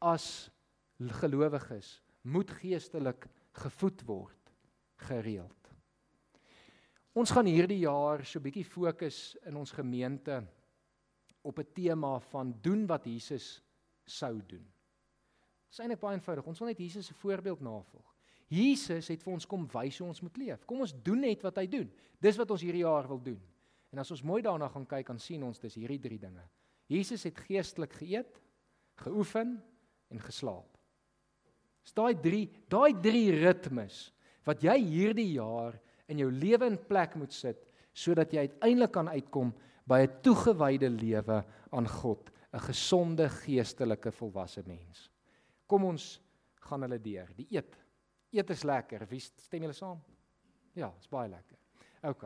as 0.00 0.50
gelowiges 0.98 2.02
moet 2.22 2.50
geestelik 2.50 3.26
gevoed 3.52 4.02
word 4.06 4.52
gereeld. 5.08 5.61
Ons 7.12 7.30
gaan 7.30 7.46
hierdie 7.46 7.82
jaar 7.84 8.24
so 8.24 8.38
'n 8.38 8.42
bietjie 8.42 8.64
fokus 8.64 9.36
in 9.44 9.56
ons 9.56 9.70
gemeente 9.70 10.42
op 11.42 11.58
'n 11.58 11.72
tema 11.74 12.18
van 12.18 12.54
doen 12.62 12.86
wat 12.86 13.04
Jesus 13.04 13.62
sou 14.04 14.40
doen. 14.46 14.64
Dit 14.64 15.72
is 15.72 15.78
eintlik 15.78 16.00
baie 16.00 16.16
eenvoudig. 16.16 16.46
Ons 16.46 16.58
wil 16.58 16.68
net 16.68 16.78
Jesus 16.78 17.06
se 17.06 17.14
voorbeeld 17.14 17.60
navolg. 17.60 18.14
Jesus 18.48 19.08
het 19.08 19.22
vir 19.22 19.32
ons 19.32 19.46
kom 19.46 19.66
wys 19.66 19.98
hoe 19.98 20.08
ons 20.08 20.20
moet 20.20 20.36
leef. 20.36 20.64
Kom 20.64 20.80
ons 20.80 20.94
doen 21.02 21.20
net 21.20 21.42
wat 21.42 21.56
hy 21.56 21.66
doen. 21.66 21.92
Dis 22.20 22.36
wat 22.36 22.50
ons 22.50 22.60
hierdie 22.60 22.84
jaar 22.84 23.08
wil 23.08 23.22
doen. 23.22 23.40
En 23.92 23.98
as 23.98 24.10
ons 24.10 24.22
mooi 24.22 24.42
daarna 24.42 24.68
gaan 24.68 24.86
kyk, 24.86 25.06
dan 25.06 25.18
sien 25.18 25.42
ons 25.42 25.58
dis 25.58 25.74
hierdie 25.74 26.00
drie 26.00 26.18
dinge. 26.18 26.44
Jesus 26.86 27.22
het 27.22 27.38
geestelik 27.38 27.92
geëet, 27.92 28.40
geoefen 29.04 29.62
en 30.08 30.20
geslaap. 30.20 30.78
Dis 31.82 31.92
daai 31.92 32.14
drie, 32.20 32.50
daai 32.68 32.92
drie 33.00 33.30
ritmes 33.30 34.12
wat 34.44 34.62
jy 34.62 34.76
hierdie 34.78 35.32
jaar 35.32 35.80
in 36.12 36.22
jou 36.22 36.30
lewe 36.30 36.68
in 36.70 36.78
plek 36.88 37.16
moet 37.18 37.32
sit 37.34 37.68
sodat 37.92 38.32
jy 38.32 38.46
uiteindelik 38.46 38.92
kan 38.94 39.08
uitkom 39.12 39.50
by 39.88 40.02
'n 40.06 40.22
toegewyde 40.22 40.88
lewe 40.88 41.44
aan 41.72 41.88
God, 41.88 42.30
'n 42.52 42.60
gesonde 42.60 43.28
geestelike 43.28 44.12
volwasse 44.12 44.62
mens. 44.66 45.10
Kom 45.66 45.84
ons 45.84 46.20
gaan 46.68 46.82
hulle 46.82 46.98
deur. 46.98 47.28
Die 47.36 47.46
eet. 47.50 47.76
Eet 48.32 48.50
is 48.50 48.64
lekker. 48.64 49.06
Wie 49.10 49.20
stem 49.20 49.62
julle 49.62 49.76
saam? 49.76 50.00
Ja, 50.74 50.92
is 50.98 51.08
baie 51.08 51.28
lekker. 51.28 51.58
OK. 52.02 52.24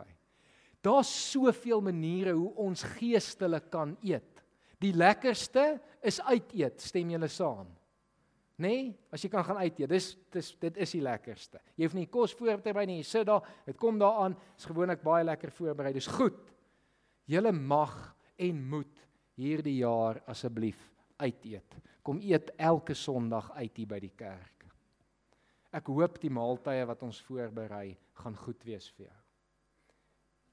Daar's 0.81 1.31
soveel 1.31 1.81
maniere 1.81 2.31
hoe 2.31 2.53
ons 2.55 2.83
geestelik 2.83 3.69
kan 3.69 3.97
eet. 4.01 4.43
Die 4.79 4.93
lekkerste 4.93 5.81
is 6.01 6.21
uit 6.21 6.53
eet. 6.53 6.81
Stem 6.81 7.09
julle 7.09 7.27
saam? 7.27 7.67
Nê? 8.57 8.67
Nee, 8.67 8.93
as 9.13 9.21
jy 9.21 9.29
kan 9.29 9.45
gaan 9.45 9.59
uit 9.61 9.79
eet. 9.79 9.89
Dis 9.89 10.11
dis 10.33 10.51
dit 10.61 10.77
is 10.81 10.93
die 10.97 11.01
lekkerste. 11.05 11.61
Jy 11.77 11.85
hoef 11.85 11.95
nie 11.97 12.07
kos 12.09 12.33
voor 12.37 12.61
te 12.61 12.73
berei 12.73 12.87
nie. 12.89 12.99
Jy 13.01 13.09
sit 13.09 13.27
daar, 13.29 13.45
dit 13.65 13.77
kom 13.77 13.99
daaraan. 14.01 14.37
Is 14.57 14.65
gewoonlik 14.65 15.03
baie 15.05 15.25
lekker 15.27 15.53
voorberei. 15.53 15.93
Dis 15.93 16.09
goed. 16.09 16.39
Julle 17.29 17.51
mag 17.51 17.95
en 18.37 18.61
moet 18.69 19.03
hierdie 19.37 19.77
jaar 19.81 20.21
asseblief 20.31 20.79
uit 21.21 21.45
eet. 21.45 21.77
Kom 22.01 22.21
eet 22.23 22.53
elke 22.57 22.95
Sondag 22.95 23.51
uit 23.57 23.77
hier 23.77 23.89
by 23.89 23.99
die 24.01 24.13
kerk. 24.17 24.65
Ek 25.75 25.89
hoop 25.91 26.17
die 26.21 26.31
maaltye 26.33 26.85
wat 26.87 27.03
ons 27.05 27.19
voorberei 27.27 27.91
gaan 28.21 28.37
goed 28.39 28.63
wees 28.65 28.87
vir 28.95 29.09
jou. 29.09 29.17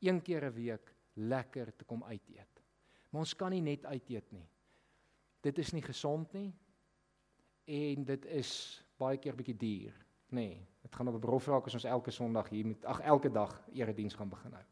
Een 0.04 0.20
keer 0.20 0.44
'n 0.50 0.54
week 0.54 0.92
lekker 1.16 1.72
te 1.76 1.84
kom 1.84 2.04
uit 2.04 2.28
eet. 2.28 2.60
Maar 3.10 3.20
ons 3.20 3.34
kan 3.34 3.50
nie 3.50 3.62
net 3.62 3.86
uit 3.86 4.10
eet 4.10 4.32
nie. 4.32 4.48
Dit 5.40 5.58
is 5.58 5.72
nie 5.72 5.82
gesond 5.82 6.32
nie 6.32 6.52
en 7.64 8.04
dit 8.04 8.26
is 8.26 8.50
baie 9.00 9.18
keer 9.18 9.36
bietjie 9.36 9.56
duur, 9.56 9.96
nê. 10.34 10.48
Nee, 10.48 10.62
dit 10.84 10.94
gaan 10.94 11.08
op 11.08 11.14
'n 11.14 11.20
brof 11.20 11.46
raak 11.46 11.66
as 11.66 11.74
ons 11.74 11.84
elke 11.84 12.10
Sondag 12.10 12.48
hier 12.48 12.66
met 12.66 12.84
ag 12.84 13.00
elke 13.00 13.30
dag 13.30 13.62
erediens 13.72 14.14
gaan 14.14 14.28
begin 14.28 14.52
hou. 14.52 14.64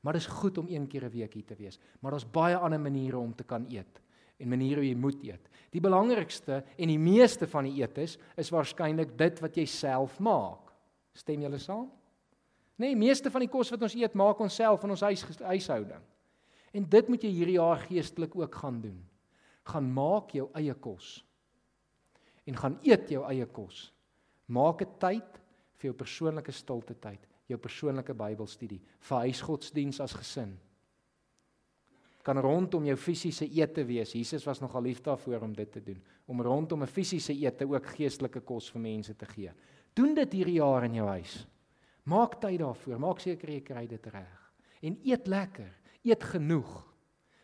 Maar 0.00 0.12
dit 0.12 0.22
is 0.22 0.28
goed 0.28 0.58
om 0.58 0.66
een 0.68 0.86
keer 0.86 1.04
'n 1.04 1.10
week 1.10 1.34
hier 1.34 1.44
te 1.44 1.54
wees, 1.54 1.78
maar 2.00 2.10
daar's 2.10 2.30
baie 2.30 2.56
ander 2.56 2.80
maniere 2.80 3.18
om 3.18 3.34
te 3.34 3.44
kan 3.44 3.66
eet 3.70 4.00
en 4.38 4.48
maniere 4.48 4.80
hoe 4.80 4.88
jy 4.88 4.94
moet 4.94 5.22
eet. 5.22 5.48
Die 5.70 5.80
belangrikste 5.80 6.64
en 6.76 6.88
die 6.88 6.98
meeste 6.98 7.46
van 7.46 7.64
die 7.64 7.82
eetes 7.82 8.18
is 8.36 8.50
waarskynlik 8.50 9.18
dit 9.18 9.40
wat 9.40 9.56
jy 9.56 9.64
self 9.64 10.18
maak. 10.20 10.72
Stem 11.12 11.40
julle 11.40 11.58
saam? 11.58 11.90
Nee, 12.76 12.96
meeste 12.96 13.30
van 13.30 13.40
die 13.40 13.48
kos 13.48 13.70
wat 13.70 13.82
ons 13.82 13.94
eet, 13.94 14.14
maak 14.14 14.38
ons 14.40 14.54
self 14.54 14.84
in 14.84 14.90
ons 14.90 15.00
huis 15.00 15.38
huishouding. 15.38 16.02
En 16.72 16.88
dit 16.88 17.08
moet 17.08 17.22
jy 17.22 17.30
hierdie 17.30 17.58
jaar 17.58 17.78
geestelik 17.78 18.36
ook 18.36 18.54
gaan 18.54 18.80
doen. 18.80 19.08
Gaan 19.62 19.92
maak 19.92 20.30
jou 20.30 20.48
eie 20.54 20.74
kos 20.74 21.27
en 22.48 22.56
gaan 22.56 22.78
eet 22.82 23.10
jou 23.12 23.24
eie 23.28 23.46
kos. 23.46 23.92
Maak 24.48 24.82
'n 24.82 24.98
tyd 24.98 25.40
vir 25.76 25.90
jou 25.90 25.94
persoonlike 25.94 26.52
stilte 26.52 26.94
tyd, 26.94 27.20
jou 27.48 27.58
persoonlike 27.58 28.14
Bybelstudie, 28.14 28.80
vir 29.00 29.18
huisgodsdiens 29.18 30.00
as 30.00 30.12
gesin. 30.12 30.58
Kan 32.22 32.38
rondom 32.38 32.84
jou 32.84 32.96
fisiese 32.96 33.46
ete 33.46 33.84
wees. 33.84 34.12
Jesus 34.12 34.44
was 34.44 34.60
nogal 34.60 34.82
lief 34.82 35.00
daarvoor 35.00 35.42
om 35.42 35.52
dit 35.52 35.72
te 35.72 35.80
doen, 35.80 36.02
om 36.26 36.42
rondom 36.42 36.82
'n 36.82 36.86
fisiese 36.86 37.32
ete 37.32 37.64
ook 37.64 37.86
geestelike 37.86 38.40
kos 38.40 38.70
vir 38.70 38.80
mense 38.80 39.14
te 39.14 39.26
gee. 39.26 39.52
Doen 39.94 40.14
dit 40.14 40.32
hierdie 40.32 40.60
jaar 40.60 40.84
in 40.84 40.94
jou 40.94 41.06
huis. 41.06 41.46
Maak 42.04 42.40
tyd 42.40 42.58
daarvoor. 42.58 42.98
Maak 42.98 43.20
seker 43.20 43.50
jy 43.50 43.60
kry 43.60 43.86
dit 43.86 44.06
reg. 44.06 44.52
En 44.82 44.98
eet 45.04 45.26
lekker. 45.26 45.72
Eet 46.04 46.24
genoeg. 46.24 46.84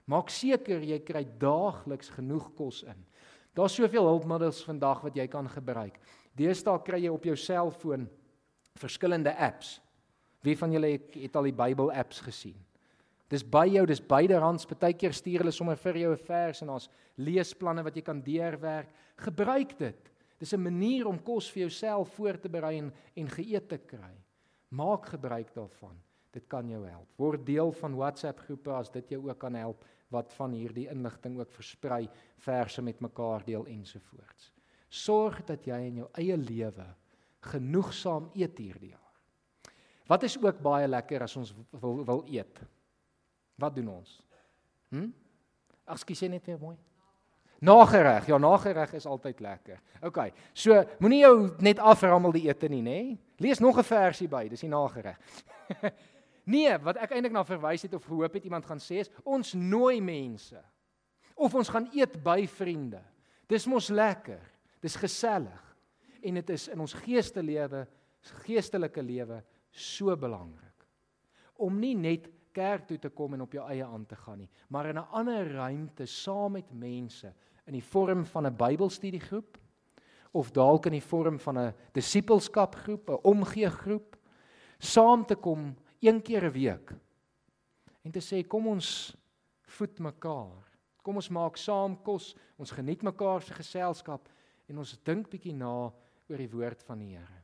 Maak 0.07 0.31
seker 0.33 0.85
jy 0.85 0.99
kry 1.05 1.25
daagliks 1.41 2.09
genoeg 2.09 2.51
kos 2.57 2.83
in. 2.83 3.05
Daar's 3.55 3.75
soveel 3.75 4.07
hulpmiddels 4.07 4.65
vandag 4.67 5.01
wat 5.07 5.17
jy 5.17 5.27
kan 5.31 5.49
gebruik. 5.49 6.01
Deesdae 6.35 6.83
kry 6.83 7.05
jy 7.05 7.11
op 7.15 7.25
jou 7.25 7.37
selfoon 7.39 8.09
verskillende 8.81 9.31
apps. 9.39 9.79
Wie 10.43 10.57
van 10.59 10.73
julle 10.75 10.97
het 11.15 11.37
al 11.39 11.49
die 11.49 11.57
Bybel 11.57 11.93
apps 11.95 12.21
gesien? 12.21 12.57
Dis 13.31 13.45
by 13.47 13.65
jou, 13.71 13.87
dis 13.89 14.03
byderhands. 14.03 14.67
Partykeer 14.69 15.15
stuur 15.17 15.43
hulle 15.43 15.55
sommer 15.55 15.79
vir 15.81 15.97
jou 15.97 16.13
'n 16.13 16.27
vers 16.27 16.63
en 16.63 16.71
ons 16.71 16.89
leesplanne 17.17 17.83
wat 17.83 17.97
jy 17.97 18.03
kan 18.03 18.21
deurwerk. 18.21 18.91
Gebruik 19.17 19.79
dit. 19.79 20.11
Dis 20.39 20.53
'n 20.53 20.63
manier 20.63 21.07
om 21.07 21.19
kos 21.19 21.51
vir 21.51 21.63
jouself 21.63 22.15
voor 22.15 22.39
te 22.39 22.49
berei 22.49 22.79
en, 22.79 22.93
en 23.17 23.29
geëet 23.29 23.69
te 23.69 23.79
kry. 23.79 24.15
Maak 24.71 25.07
gebruik 25.07 25.55
daarvan. 25.55 25.97
Dit 26.33 26.47
kan 26.49 26.69
jou 26.69 26.85
help. 26.87 27.09
Word 27.17 27.47
deel 27.47 27.73
van 27.73 27.95
WhatsApp 27.95 28.41
groepe 28.41 28.71
as 28.71 28.91
dit 28.91 29.09
jou 29.09 29.29
ook 29.29 29.39
kan 29.39 29.55
help 29.55 29.85
wat 30.14 30.33
van 30.38 30.54
hierdie 30.56 30.87
inligting 30.92 31.38
ook 31.38 31.52
versprei, 31.52 32.04
verse 32.44 32.83
met 32.83 33.02
mekaar 33.02 33.44
deel 33.47 33.66
ensovoorts. 33.66 34.52
Sorg 34.88 35.40
dat 35.49 35.66
jy 35.66 35.80
in 35.88 36.02
jou 36.02 36.09
eie 36.21 36.37
lewe 36.38 36.87
genoegsaam 37.50 38.30
eet 38.38 38.59
hierdie 38.59 38.92
jaar. 38.94 39.00
Wat 40.09 40.23
is 40.23 40.37
ook 40.38 40.61
baie 40.62 40.88
lekker 40.88 41.25
as 41.25 41.37
ons 41.40 41.52
wil 41.80 42.04
wil 42.04 42.25
eet? 42.30 42.61
Wat 43.61 43.75
doen 43.75 43.88
ons? 43.88 44.18
Hm? 44.92 45.09
Ag 45.85 46.00
skie 46.00 46.16
sê 46.16 46.28
net 46.30 46.44
weer 46.47 46.61
mooi. 46.61 46.76
Nagereg. 47.64 48.26
Ja, 48.28 48.38
nagereg 48.38 48.92
is 48.99 49.06
altyd 49.06 49.40
lekker. 49.40 49.80
OK. 50.04 50.18
So, 50.52 50.83
moenie 51.00 51.23
jou 51.23 51.37
net 51.64 51.80
aframmel 51.80 52.35
die 52.37 52.44
ete 52.49 52.68
nie, 52.68 52.83
nê? 52.85 52.99
Lees 53.40 53.62
nog 53.62 53.78
'n 53.78 53.87
versie 53.88 54.28
by, 54.28 54.49
dis 54.49 54.61
die 54.61 54.68
nagereg. 54.68 55.18
nee, 56.45 56.79
wat 56.79 56.97
ek 56.97 57.15
eintlik 57.15 57.33
na 57.33 57.45
verwys 57.45 57.83
het 57.83 57.95
of 57.95 58.05
gehoop 58.05 58.35
het 58.35 58.45
iemand 58.45 58.67
gaan 58.67 58.83
sê 58.83 59.01
is 59.03 59.11
ons 59.25 59.55
nooi 59.55 60.01
mense. 60.01 60.61
Of 61.35 61.55
ons 61.55 61.69
gaan 61.69 61.89
eet 61.93 62.23
by 62.23 62.47
vriende. 62.47 63.03
Dis 63.49 63.67
mos 63.67 63.89
lekker. 63.89 64.41
Dis 64.85 64.97
gesellig 64.97 65.63
en 66.25 66.35
dit 66.35 66.51
is 66.51 66.69
in 66.73 66.81
ons 66.81 66.95
geestelike 67.05 67.87
geestelike 68.47 69.03
lewe 69.05 69.43
so 69.69 70.15
belangrik 70.17 70.87
om 71.61 71.77
nie 71.79 71.95
net 71.95 72.31
kerk 72.55 72.87
toe 72.89 72.99
te 73.03 73.11
kom 73.15 73.35
en 73.35 73.45
op 73.45 73.55
jou 73.55 73.65
eie 73.69 73.85
aan 73.85 74.05
te 74.07 74.17
gaan 74.17 74.39
nie, 74.39 74.51
maar 74.69 74.87
in 74.87 74.99
'n 74.99 75.11
ander 75.13 75.53
ruimte 75.53 76.07
saam 76.07 76.53
met 76.53 76.73
mense 76.73 77.33
in 77.67 77.73
die 77.73 77.83
vorm 77.83 78.25
van 78.25 78.47
'n 78.47 78.57
Bybelstudiegroep 78.57 79.59
of 80.33 80.51
dalk 80.51 80.87
in 80.87 80.93
die 80.93 81.09
vorm 81.09 81.39
van 81.39 81.59
'n 81.59 81.75
disippelskapgroep, 81.93 83.11
'n 83.11 83.19
omgeegroep, 83.23 84.17
saam 84.79 85.25
te 85.27 85.35
kom 85.35 85.77
een 86.05 86.21
keer 86.23 86.45
'n 86.45 86.53
week 86.53 86.93
en 88.05 88.13
te 88.13 88.21
sê 88.21 88.47
kom 88.47 88.67
ons 88.67 89.17
voed 89.63 89.99
mekaar. 89.99 90.65
Kom 91.03 91.17
ons 91.17 91.29
maak 91.29 91.57
saam 91.57 91.97
kos, 92.03 92.35
ons 92.61 92.71
geniet 92.71 93.03
mekaar 93.03 93.43
se 93.43 93.55
geselskap 93.57 94.29
en 94.69 94.79
ons 94.79 94.99
dink 95.05 95.31
bietjie 95.31 95.55
na 95.57 95.93
oor 96.29 96.41
die 96.41 96.49
woord 96.49 96.83
van 96.83 96.99
die 96.99 97.17
Here. 97.17 97.43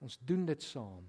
Ons 0.00 0.18
doen 0.18 0.46
dit 0.46 0.62
saam. 0.62 1.06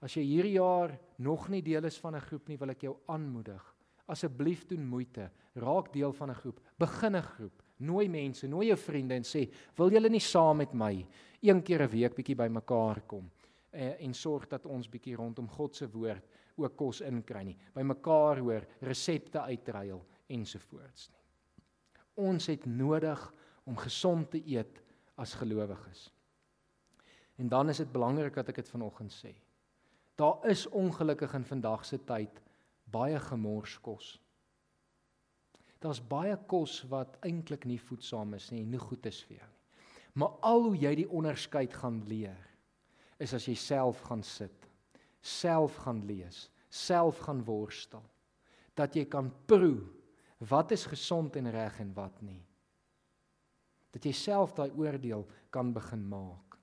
As 0.00 0.16
jy 0.16 0.22
hierdie 0.24 0.56
jaar 0.56 0.98
nog 1.18 1.48
nie 1.48 1.62
deel 1.62 1.84
is 1.84 1.98
van 1.98 2.16
'n 2.16 2.20
groep 2.20 2.48
nie, 2.48 2.56
wil 2.56 2.70
ek 2.70 2.82
jou 2.82 2.96
aanmoedig. 3.06 3.62
Asseblief 4.08 4.66
doen 4.66 4.84
moeite, 4.86 5.30
raak 5.54 5.92
deel 5.92 6.12
van 6.12 6.30
'n 6.30 6.34
groep, 6.34 6.60
begin 6.78 7.16
'n 7.16 7.22
groep, 7.22 7.62
nooi 7.78 8.08
mense, 8.08 8.46
nooi 8.48 8.66
jou 8.66 8.76
vriende 8.76 9.14
en 9.14 9.22
sê, 9.22 9.50
"Wil 9.76 9.90
julle 9.90 10.08
nie 10.08 10.20
saam 10.20 10.56
met 10.56 10.74
my 10.74 11.06
een 11.42 11.62
keer 11.62 11.82
'n 11.82 11.90
week 11.90 12.14
bietjie 12.14 12.36
bymekaar 12.36 13.00
kom?" 13.06 13.30
En, 13.70 13.98
en 13.98 14.14
sorg 14.14 14.46
dat 14.50 14.66
ons 14.66 14.88
bietjie 14.90 15.16
rondom 15.16 15.48
God 15.48 15.76
se 15.76 15.88
woord 15.90 16.26
ook 16.60 16.76
kos 16.76 17.00
inkry 17.06 17.44
nie. 17.46 17.56
Bymekaar 17.74 18.42
hoor, 18.42 18.66
resepte 18.84 19.40
uitruil 19.40 20.02
ensovoorts 20.30 21.08
nie. 21.10 21.18
Ons 22.20 22.50
het 22.50 22.66
nodig 22.66 23.20
om 23.64 23.78
gesond 23.80 24.30
te 24.30 24.40
eet 24.44 24.80
as 25.20 25.34
gelowiges. 25.38 26.08
En 27.40 27.48
dan 27.48 27.68
is 27.68 27.80
dit 27.80 27.92
belangrik 27.92 28.34
dat 28.36 28.50
ek 28.52 28.60
dit 28.60 28.72
vanoggend 28.74 29.12
sê. 29.14 29.32
Daar 30.20 30.44
is 30.50 30.66
ongelukkig 30.68 31.32
in 31.38 31.46
vandag 31.48 31.86
se 31.88 31.96
tyd 32.04 32.42
baie 32.92 33.20
gemors 33.30 33.78
kos. 33.80 34.18
Daar's 35.80 36.02
baie 36.04 36.36
kos 36.50 36.82
wat 36.90 37.16
eintlik 37.24 37.64
nie 37.64 37.80
voedsaam 37.80 38.34
is 38.36 38.50
nie 38.52 38.66
nie 38.68 38.82
goed 38.82 39.06
is 39.08 39.22
vir 39.24 39.38
jou 39.38 39.48
nie. 39.48 39.58
Maar 40.20 40.36
al 40.44 40.66
hoe 40.66 40.76
jy 40.76 40.94
die 40.98 41.08
onderskeid 41.08 41.72
gaan 41.80 42.02
leer 42.10 42.49
is 43.20 43.34
as 43.36 43.46
jy 43.48 43.54
self 43.58 44.00
gaan 44.08 44.22
sit, 44.26 44.68
self 45.20 45.76
gaan 45.84 46.04
lees, 46.08 46.48
self 46.70 47.20
gaan 47.26 47.44
worstel, 47.44 48.04
dat 48.78 48.96
jy 48.96 49.04
kan 49.10 49.28
proe 49.46 49.82
wat 50.50 50.72
is 50.72 50.86
gesond 50.88 51.36
en 51.36 51.50
reg 51.52 51.82
en 51.82 51.92
wat 51.94 52.22
nie 52.24 52.40
dat 53.94 54.06
jy 54.06 54.12
self 54.14 54.54
daai 54.54 54.70
oordeel 54.78 55.24
kan 55.54 55.72
begin 55.74 56.02
maak. 56.10 56.58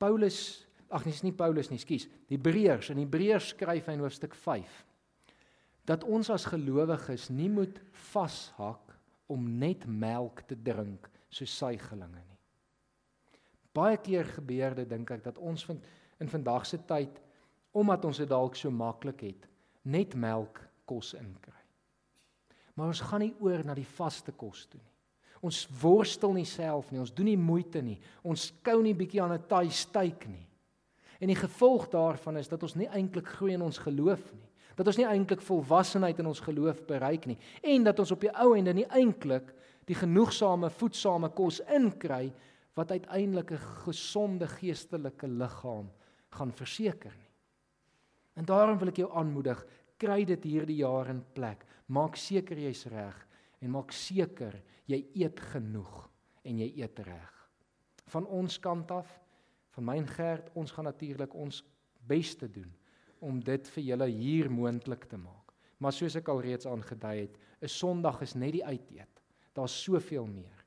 Paulus, 0.00 0.64
ag 0.88 1.04
nee, 1.04 1.12
dis 1.12 1.24
nie 1.26 1.36
Paulus 1.36 1.68
nie, 1.70 1.80
skus. 1.80 2.06
Hebreërs, 2.30 2.92
in 2.94 3.02
Hebreërs 3.02 3.52
skryf 3.54 3.90
hy 3.90 3.98
in 3.98 4.06
hoofstuk 4.06 4.36
5 4.36 4.86
dat 5.88 6.04
ons 6.06 6.28
as 6.30 6.44
gelowiges 6.46 7.24
nie 7.34 7.48
moet 7.50 7.80
vashak 8.12 8.92
om 9.32 9.46
net 9.58 9.86
melk 9.88 10.44
te 10.46 10.54
drink 10.54 11.08
soos 11.32 11.50
suigelinge. 11.56 12.29
Baie 13.72 13.98
keer 14.02 14.24
gebeur 14.24 14.74
dit 14.74 14.88
dink 14.88 15.10
ek 15.10 15.24
dat 15.24 15.38
ons 15.38 15.64
vind 15.64 15.84
in 16.20 16.28
vandag 16.28 16.66
se 16.66 16.78
tyd 16.86 17.20
omdat 17.72 18.04
ons 18.04 18.18
dit 18.18 18.28
dalk 18.28 18.56
so 18.58 18.70
maklik 18.74 19.20
het, 19.22 19.44
net 19.86 20.16
melk 20.18 20.58
kos 20.90 21.12
inkry. 21.14 21.54
Maar 22.74 22.90
ons 22.90 23.02
gaan 23.06 23.22
nie 23.22 23.34
oor 23.38 23.62
na 23.64 23.76
die 23.78 23.86
vaste 23.86 24.32
kos 24.34 24.64
toe 24.66 24.80
nie. 24.80 24.90
Ons 25.40 25.62
worstel 25.80 26.34
nie 26.36 26.48
self 26.48 26.90
nie, 26.90 27.00
ons 27.00 27.14
doen 27.14 27.30
nie 27.30 27.38
moeite 27.40 27.80
nie. 27.80 27.96
Ons 28.26 28.50
kou 28.66 28.80
nie 28.84 28.94
bietjie 28.96 29.22
aan 29.22 29.32
'n 29.32 29.46
taai 29.48 29.70
steak 29.70 30.26
nie. 30.28 30.46
En 31.20 31.28
die 31.28 31.36
gevolg 31.36 31.88
daarvan 31.88 32.36
is 32.36 32.48
dat 32.48 32.62
ons 32.62 32.74
nie 32.74 32.88
eintlik 32.88 33.26
groei 33.26 33.52
in 33.52 33.62
ons 33.62 33.78
geloof 33.78 34.32
nie. 34.32 34.48
Dat 34.76 34.86
ons 34.86 34.96
nie 34.96 35.06
eintlik 35.06 35.40
volwassenheid 35.40 36.18
in 36.18 36.26
ons 36.26 36.40
geloof 36.40 36.86
bereik 36.86 37.26
nie 37.26 37.38
en 37.62 37.84
dat 37.84 37.98
ons 37.98 38.10
op 38.10 38.20
die 38.20 38.32
ou 38.32 38.54
ende 38.56 38.72
nie 38.74 38.86
eintlik 38.86 39.54
die 39.84 39.94
genoegsame 39.94 40.70
voedsame 40.70 41.28
kos 41.28 41.60
inkry 41.60 42.32
wat 42.74 42.90
uiteindelik 42.90 43.50
'n 43.52 43.64
gesonde 43.84 44.46
geestelike 44.46 45.28
liggaam 45.28 45.90
gaan 46.28 46.52
verseker 46.52 47.14
nie. 47.18 47.30
En 48.34 48.44
daarom 48.44 48.78
wil 48.78 48.88
ek 48.88 48.96
jou 48.96 49.10
aanmoedig, 49.12 49.66
kry 49.96 50.24
dit 50.24 50.44
hierdie 50.44 50.80
jaar 50.80 51.08
in 51.08 51.24
plek. 51.32 51.66
Maak 51.86 52.16
seker 52.16 52.58
jy's 52.58 52.86
reg 52.86 53.26
en 53.60 53.70
maak 53.70 53.92
seker 53.92 54.62
jy 54.86 55.06
eet 55.14 55.40
genoeg 55.40 56.10
en 56.42 56.58
jy 56.58 56.72
eet 56.80 56.98
reg. 56.98 57.34
Van 58.06 58.26
ons 58.26 58.58
kant 58.58 58.90
af, 58.90 59.20
van 59.70 59.84
myn 59.84 60.06
gerd, 60.06 60.48
ons 60.54 60.70
gaan 60.70 60.84
natuurlik 60.84 61.34
ons 61.34 61.62
bes 62.06 62.34
te 62.36 62.48
doen 62.48 62.70
om 63.20 63.40
dit 63.44 63.68
vir 63.68 63.84
julle 63.84 64.08
hier 64.08 64.50
moontlik 64.50 65.04
te 65.04 65.18
maak. 65.20 65.52
Maar 65.80 65.92
soos 65.92 66.16
ek 66.16 66.28
al 66.28 66.40
reeds 66.44 66.66
aangedui 66.66 67.16
het, 67.20 67.36
'n 67.60 67.68
Sondag 67.68 68.22
is 68.22 68.34
net 68.34 68.52
die 68.52 68.64
uiteet. 68.64 69.20
Daar's 69.52 69.82
soveel 69.82 70.26
meer. 70.26 70.59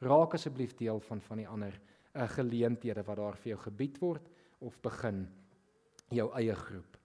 Raak 0.00 0.34
asseblief 0.34 0.74
deel 0.74 1.00
van 1.00 1.20
van 1.20 1.36
die 1.36 1.48
ander 1.48 1.74
uh, 2.14 2.28
geleenthede 2.28 3.02
wat 3.04 3.16
daar 3.16 3.36
vir 3.36 3.54
jou 3.54 3.60
gebied 3.66 3.98
word 4.00 4.30
of 4.60 4.80
begin 4.80 5.28
jou 6.10 6.30
eie 6.34 6.54
groep. 6.54 6.96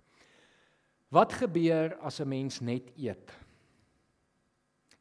Wat 1.10 1.34
gebeur 1.34 1.98
as 2.02 2.20
'n 2.20 2.28
mens 2.28 2.62
net 2.62 2.92
eet? 2.98 3.32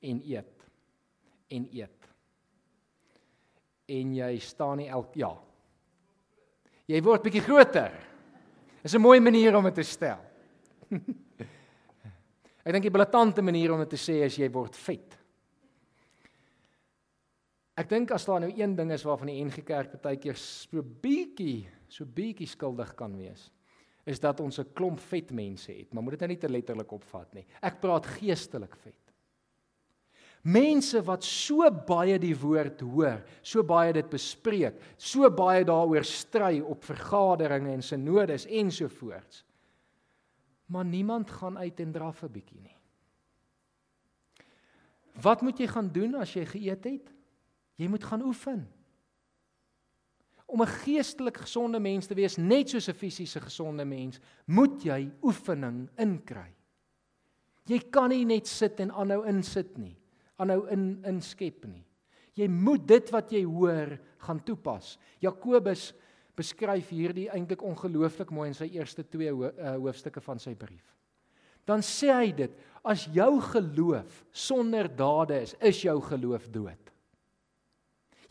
en 0.04 0.20
eet 0.24 0.66
en 1.48 1.68
eet. 1.72 2.08
En 3.86 4.14
jy 4.16 4.38
staan 4.40 4.80
nie 4.80 4.88
elk 4.88 5.16
ja. 5.20 5.30
Jy 6.88 7.00
word 7.04 7.24
bietjie 7.24 7.44
groter. 7.44 7.92
Dis 8.82 8.94
'n 8.94 9.00
mooi 9.00 9.20
manier 9.20 9.56
om 9.56 9.64
dit 9.64 9.74
te 9.74 9.82
stel. 9.82 10.20
Ek 12.64 12.72
dink 12.72 12.82
die 12.82 12.92
blaatante 12.92 13.42
manier 13.42 13.72
om 13.72 13.78
dit 13.78 13.90
te 13.90 14.00
sê 14.00 14.24
is 14.24 14.36
jy 14.36 14.48
word 14.50 14.76
vet. 14.76 15.18
Ek 17.74 17.88
dink 17.90 18.12
as 18.14 18.26
daar 18.28 18.40
nou 18.44 18.52
een 18.54 18.76
ding 18.78 18.92
is 18.94 19.02
waarvan 19.02 19.32
die 19.32 19.40
NG 19.42 19.64
Kerk 19.66 19.96
baie 20.02 20.18
keer 20.22 20.38
so 20.38 20.82
bietjie, 20.82 21.66
so 21.90 22.06
bietjie 22.06 22.46
skuldig 22.46 22.92
kan 22.94 23.16
wees, 23.18 23.48
is 24.06 24.20
dat 24.20 24.40
ons 24.40 24.60
'n 24.60 24.74
klomp 24.74 25.00
vet 25.00 25.32
mense 25.32 25.72
het, 25.72 25.92
maar 25.92 26.02
moet 26.02 26.12
dit 26.12 26.20
nou 26.20 26.28
nie 26.28 26.38
te 26.38 26.48
letterlik 26.48 26.92
opvat 26.92 27.34
nie. 27.34 27.46
Ek 27.62 27.80
praat 27.80 28.06
geestelik 28.06 28.76
vet. 28.76 29.00
Mense 30.44 31.00
wat 31.02 31.24
so 31.24 31.64
baie 31.70 32.18
die 32.18 32.34
woord 32.36 32.80
hoor, 32.80 33.24
so 33.42 33.62
baie 33.62 33.92
dit 33.92 34.10
bespreek, 34.10 34.74
so 34.98 35.30
baie 35.30 35.64
daaroor 35.64 36.04
stry 36.04 36.60
op 36.60 36.84
vergaderings 36.84 37.72
en 37.72 37.82
sinodes 37.82 38.46
ensovoorts. 38.46 39.44
Maar 40.66 40.84
niemand 40.84 41.30
gaan 41.30 41.58
uit 41.58 41.80
en 41.80 41.92
draf 41.92 42.22
'n 42.22 42.32
bietjie 42.32 42.60
nie. 42.60 42.76
Wat 45.22 45.42
moet 45.42 45.58
jy 45.58 45.66
gaan 45.66 45.88
doen 45.92 46.14
as 46.14 46.34
jy 46.34 46.44
geëet 46.44 46.84
het? 46.84 47.14
Jy 47.76 47.88
moet 47.88 48.04
gaan 48.04 48.22
oefen. 48.22 48.68
Om 50.46 50.62
'n 50.62 50.66
geestelik 50.84 51.36
gesonde 51.36 51.80
mens 51.80 52.06
te 52.06 52.14
wees, 52.14 52.36
net 52.36 52.68
soos 52.68 52.88
'n 52.88 52.94
fisiese 52.94 53.40
gesonde 53.40 53.84
mens, 53.84 54.20
moet 54.46 54.82
jy 54.82 55.10
oefening 55.22 55.88
inkry. 55.98 56.54
Jy 57.66 57.78
kan 57.90 58.10
nie 58.10 58.24
net 58.24 58.46
sit 58.46 58.80
en 58.80 58.90
aanhou 58.90 59.26
insit 59.26 59.78
nie 59.78 59.96
aanhou 60.40 60.64
in 60.72 60.86
inskep 61.08 61.66
nie. 61.68 61.84
Jy 62.34 62.48
moet 62.50 62.86
dit 62.88 63.12
wat 63.14 63.30
jy 63.32 63.44
hoor 63.46 63.94
gaan 64.26 64.40
toepas. 64.42 64.96
Jakobus 65.22 65.92
beskryf 66.34 66.90
hierdie 66.90 67.28
eintlik 67.30 67.62
ongelooflik 67.62 68.32
mooi 68.34 68.48
in 68.50 68.56
sy 68.58 68.66
eerste 68.74 69.04
2 69.06 69.30
eh, 69.30 69.76
hoofstukke 69.78 70.22
van 70.24 70.42
sy 70.42 70.56
brief. 70.58 70.88
Dan 71.64 71.84
sê 71.86 72.10
hy 72.10 72.32
dit, 72.36 72.56
as 72.84 73.06
jou 73.14 73.38
geloof 73.54 74.24
sonder 74.34 74.90
dade 74.90 75.38
is, 75.46 75.54
is 75.64 75.78
jou 75.86 75.94
geloof 76.10 76.50
dood. 76.52 76.90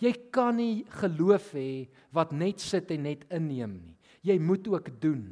Jy 0.04 0.12
kan 0.36 0.58
nie 0.60 0.84
geloof 1.00 1.54
hê 1.56 1.88
wat 2.16 2.34
net 2.36 2.60
sit 2.60 2.92
en 2.92 3.06
net 3.08 3.24
inneem 3.32 3.78
nie. 3.78 3.96
Jy 4.24 4.36
moet 4.40 4.68
ook 4.68 4.90
doen. 5.04 5.24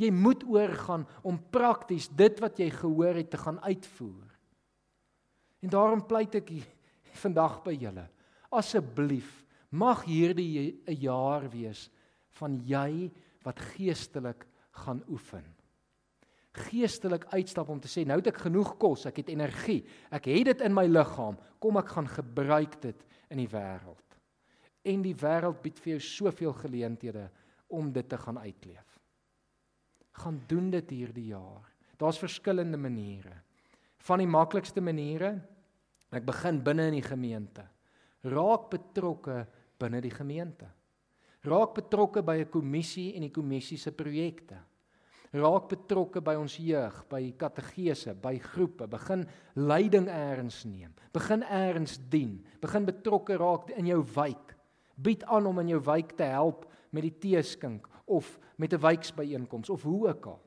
Jy 0.00 0.10
moet 0.12 0.42
oorgaan 0.50 1.06
om 1.22 1.38
prakties 1.54 2.10
dit 2.10 2.40
wat 2.42 2.58
jy 2.60 2.68
gehoor 2.74 3.16
het 3.16 3.30
te 3.32 3.40
gaan 3.40 3.60
uitvoer. 3.64 4.28
En 5.64 5.72
daarom 5.72 6.02
pleit 6.04 6.34
ek 6.36 6.50
vandag 7.22 7.60
by 7.64 7.76
julle. 7.78 8.08
Asseblief, 8.54 9.44
mag 9.70 10.04
hierdie 10.06 10.82
'n 10.86 10.98
jaar 11.00 11.48
wees 11.50 11.88
van 12.38 12.60
jy 12.62 13.10
wat 13.44 13.58
geestelik 13.74 14.46
gaan 14.84 15.02
oefen. 15.08 15.44
Geestelik 16.54 17.26
uitstap 17.34 17.68
om 17.68 17.80
te 17.82 17.90
sê 17.90 18.04
nou 18.06 18.20
het 18.20 18.30
ek 18.30 18.44
genoeg 18.46 18.76
kos, 18.78 19.08
ek 19.10 19.22
het 19.24 19.32
energie, 19.32 19.80
ek 20.14 20.28
het 20.30 20.52
dit 20.52 20.60
in 20.62 20.74
my 20.74 20.86
liggaam, 20.86 21.38
kom 21.58 21.80
ek 21.80 21.90
gaan 21.96 22.08
gebruik 22.10 22.76
dit 22.82 23.06
in 23.34 23.42
die 23.42 23.50
wêreld. 23.50 24.18
En 24.86 25.02
die 25.02 25.16
wêreld 25.18 25.62
bied 25.64 25.80
vir 25.82 25.96
jou 25.96 26.02
soveel 26.06 26.54
geleenthede 26.60 27.26
om 27.74 27.90
dit 27.92 28.08
te 28.08 28.18
gaan 28.20 28.38
uitleef. 28.38 29.00
Gaan 30.22 30.38
doen 30.46 30.70
dit 30.70 30.90
hierdie 30.94 31.32
jaar. 31.32 31.66
Daar's 31.98 32.20
verskillende 32.22 32.78
maniere. 32.78 33.34
Van 34.04 34.20
die 34.20 34.30
maklikste 34.30 34.82
maniere 34.84 35.34
ek 36.14 36.26
begin 36.28 36.60
binne 36.62 36.86
in 36.92 36.98
die 37.00 37.06
gemeente. 37.06 37.64
Raak 38.30 38.68
betrokke 38.70 39.42
binne 39.80 40.00
die 40.04 40.14
gemeente. 40.14 40.68
Raak 41.44 41.74
betrokke 41.74 42.22
by 42.22 42.38
'n 42.40 42.50
kommissie 42.50 43.14
en 43.16 43.22
die 43.22 43.34
kommissie 43.34 43.76
se 43.76 43.90
projekte. 43.92 44.56
Raak 45.34 45.66
betrokke 45.72 46.20
by 46.22 46.36
ons 46.38 46.54
jeug, 46.62 47.00
by 47.10 47.32
kategese, 47.38 48.12
by 48.14 48.36
groepe. 48.38 48.86
Begin 48.86 49.24
leiding 49.58 50.06
eers 50.06 50.60
neem. 50.68 50.92
Begin 51.14 51.42
eers 51.42 51.98
dien. 52.10 52.36
Begin 52.62 52.86
betrokke 52.86 53.34
raak 53.40 53.72
in 53.74 53.90
jou 53.90 53.98
wijk. 54.14 54.54
Bied 54.94 55.24
aan 55.26 55.48
om 55.50 55.58
in 55.58 55.72
jou 55.74 55.80
wijk 55.82 56.14
te 56.14 56.28
help 56.30 56.68
met 56.94 57.02
die 57.02 57.16
teeskink 57.18 57.88
of 58.06 58.38
met 58.56 58.72
'n 58.72 58.78
wijksbyeenkoms 58.78 59.70
of 59.70 59.82
hoe 59.82 60.08
ook 60.08 60.26
al. 60.26 60.40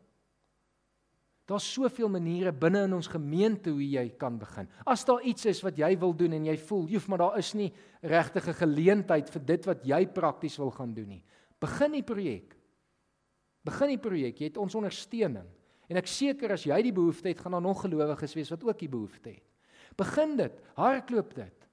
Daar's 1.47 1.73
soveel 1.73 2.09
maniere 2.09 2.51
binne 2.51 2.81
in 2.83 2.93
ons 2.93 3.07
gemeente 3.07 3.69
hoe 3.69 3.89
jy 3.89 4.09
kan 4.19 4.37
begin. 4.37 4.67
As 4.85 5.05
daar 5.05 5.21
iets 5.21 5.45
is 5.45 5.61
wat 5.63 5.77
jy 5.77 5.97
wil 5.99 6.13
doen 6.15 6.33
en 6.33 6.45
jy 6.45 6.57
voel, 6.57 6.87
"Joef, 6.87 7.07
maar 7.07 7.17
daar 7.17 7.37
is 7.37 7.53
nie 7.53 7.73
regtige 8.01 8.53
geleentheid 8.53 9.29
vir 9.29 9.45
dit 9.45 9.65
wat 9.65 9.85
jy 9.85 10.07
prakties 10.07 10.57
wil 10.57 10.71
gaan 10.71 10.93
doen 10.93 11.07
nie." 11.07 11.23
Begin 11.59 11.91
die 11.91 12.03
projek. 12.03 12.56
Begin 13.67 13.93
die 13.93 14.01
projek. 14.01 14.39
Jy 14.39 14.51
het 14.51 14.59
ons 14.61 14.75
ondersteuning. 14.79 15.47
En 15.87 15.99
ek 15.99 16.09
seker 16.11 16.53
as 16.55 16.65
jy 16.67 16.77
die 16.83 16.95
behoefte 16.95 17.31
het, 17.31 17.39
gaan 17.43 17.55
daar 17.55 17.63
nog 17.63 17.83
gelowiges 17.83 18.35
wees 18.35 18.51
wat 18.51 18.63
ook 18.63 18.79
die 18.79 18.91
behoefte 18.91 19.31
het. 19.35 19.43
Begin 19.99 20.35
dit. 20.39 20.59
Hardloop 20.77 21.33
dit. 21.35 21.67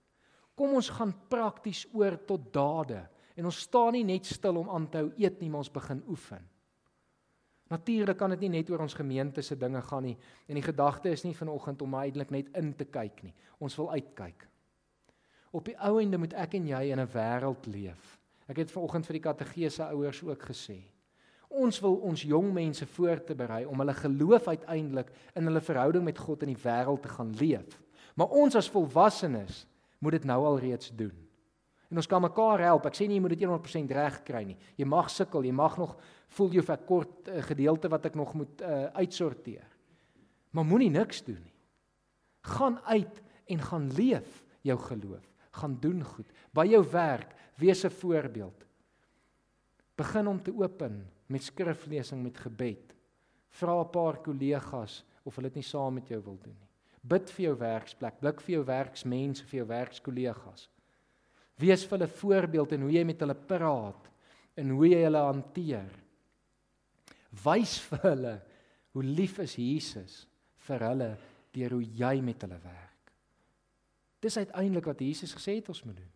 Kom 0.55 0.77
ons 0.79 0.89
gaan 0.95 1.13
prakties 1.31 1.85
oor 1.93 2.17
tot 2.27 2.47
dade. 2.55 3.03
En 3.35 3.51
ons 3.51 3.63
staan 3.67 3.97
nie 3.97 4.05
net 4.07 4.27
stil 4.27 4.61
om 4.61 4.71
aan 4.71 4.87
te 4.91 5.03
hou 5.03 5.11
eet 5.19 5.41
nie, 5.43 5.51
maar 5.51 5.65
ons 5.65 5.73
begin 5.75 6.03
oefen. 6.11 6.45
Natuurlik 7.73 8.19
kan 8.21 8.31
dit 8.35 8.45
nie 8.45 8.61
net 8.61 8.71
oor 8.71 8.85
ons 8.85 8.95
gemeente 8.95 9.43
se 9.43 9.57
dinge 9.59 9.81
gaan 9.83 10.05
nie 10.05 10.17
en 10.47 10.59
die 10.59 10.63
gedagte 10.63 11.11
is 11.11 11.25
nie 11.25 11.35
vanoggend 11.35 11.83
om 11.83 11.95
uiteindelik 11.97 12.35
net 12.35 12.51
in 12.61 12.75
te 12.77 12.85
kyk 12.85 13.23
nie. 13.25 13.33
Ons 13.59 13.77
wil 13.81 13.89
uitkyk. 13.97 14.45
Op 15.55 15.65
die 15.67 15.77
ou 15.87 15.97
ende 16.03 16.21
moet 16.21 16.37
ek 16.39 16.59
en 16.59 16.69
jy 16.69 16.83
in 16.93 17.01
'n 17.01 17.11
wêreld 17.15 17.67
leef. 17.67 18.19
Ek 18.47 18.57
het 18.57 18.71
vanoggend 18.71 19.07
vir 19.07 19.15
die 19.15 19.27
kategese 19.27 19.85
ouers 19.89 20.23
ook 20.23 20.43
gesê. 20.43 20.94
Ons 21.49 21.81
wil 21.81 21.97
ons 21.97 22.23
jong 22.23 22.53
mense 22.53 22.87
voor 22.87 23.25
te 23.25 23.35
berei 23.35 23.65
om 23.65 23.79
hulle 23.79 23.95
geloof 23.95 24.49
uiteindelik 24.49 25.13
in 25.35 25.47
hulle 25.47 25.61
verhouding 25.61 26.05
met 26.05 26.19
God 26.19 26.43
in 26.43 26.55
die 26.55 26.63
wêreld 26.63 27.03
te 27.03 27.09
gaan 27.09 27.35
leef. 27.39 27.81
Maar 28.15 28.27
ons 28.31 28.57
as 28.57 28.71
volwassenes 28.71 29.67
moet 29.99 30.13
dit 30.19 30.25
nou 30.25 30.41
al 30.45 30.59
reeds 30.59 30.91
doen. 30.95 31.15
En 31.91 32.01
ons 32.01 32.09
kan 32.11 32.23
mekaar 32.23 32.59
help. 32.65 32.87
Ek 32.89 32.97
sê 32.99 33.07
nie 33.07 33.21
jy 33.21 33.23
moet 33.23 33.37
dit 33.37 33.45
100% 33.47 33.93
reg 33.95 34.17
kry 34.27 34.43
nie. 34.49 34.57
Jy 34.81 34.87
mag 34.89 35.11
sukkel, 35.13 35.45
jy 35.47 35.53
mag 35.55 35.77
nog 35.79 35.97
voel 36.35 36.57
jy 36.57 36.63
vir 36.67 36.77
'n 36.77 36.87
kort 36.87 37.29
uh, 37.29 37.43
gedeelte 37.43 37.89
wat 37.89 38.07
ek 38.07 38.15
nog 38.15 38.35
moet 38.35 38.63
uh, 38.63 38.91
uitsorteer. 38.99 39.67
Maar 40.51 40.65
moenie 40.65 40.91
niks 40.91 41.23
doen 41.25 41.39
nie. 41.39 41.55
Gaan 42.43 42.81
uit 42.85 43.23
en 43.47 43.61
gaan 43.61 43.93
leef 43.93 44.43
jou 44.63 44.79
geloof. 44.79 45.25
Gaan 45.51 45.79
doen 45.81 46.03
goed. 46.03 46.27
By 46.53 46.67
jou 46.67 46.83
werk, 46.91 47.35
wees 47.59 47.85
'n 47.85 47.91
voorbeeld. 47.91 48.67
Begin 49.97 50.27
om 50.27 50.43
te 50.43 50.51
open 50.51 51.07
met 51.27 51.43
skriflesing 51.43 52.23
met 52.23 52.39
gebed. 52.39 52.95
Vra 53.51 53.81
'n 53.81 53.91
paar 53.91 54.19
kollegas 54.23 55.05
of 55.25 55.37
hulle 55.37 55.49
dit 55.49 55.63
nie 55.63 55.71
saam 55.71 55.95
met 55.95 56.09
jou 56.09 56.21
wil 56.23 56.39
doen 56.43 56.57
nie. 56.59 56.71
Bid 57.03 57.31
vir 57.31 57.45
jou 57.45 57.57
werksplek, 57.59 58.21
blik 58.21 58.41
vir 58.41 58.55
jou 58.55 58.65
werksmense, 58.65 59.45
vir 59.45 59.59
jou 59.59 59.67
werkskollegas. 59.67 60.69
Wees 61.57 61.85
vir 61.85 61.99
hulle 61.99 62.09
voorbeeld 62.09 62.73
in 62.73 62.81
hoe 62.81 62.93
jy 62.93 63.05
met 63.05 63.21
hulle 63.21 63.35
praat 63.35 64.11
en 64.57 64.71
hoe 64.71 64.89
jy 64.89 65.03
hulle 65.05 65.19
hanteer. 65.19 65.93
Wys 67.45 67.79
vir 67.79 67.99
hulle 68.03 68.35
hoe 68.95 69.03
lief 69.03 69.39
is 69.39 69.57
Jesus 69.57 70.27
vir 70.67 70.83
hulle 70.89 71.11
deur 71.55 71.77
hoe 71.77 71.85
jy 71.85 72.21
met 72.25 72.43
hulle 72.43 72.59
werk. 72.63 73.13
Dis 74.25 74.39
uiteindelik 74.41 74.87
wat 74.89 75.01
Jesus 75.01 75.35
gesê 75.37 75.59
het 75.59 75.69
ons 75.69 75.83
moet 75.85 75.97
doen. 75.97 76.13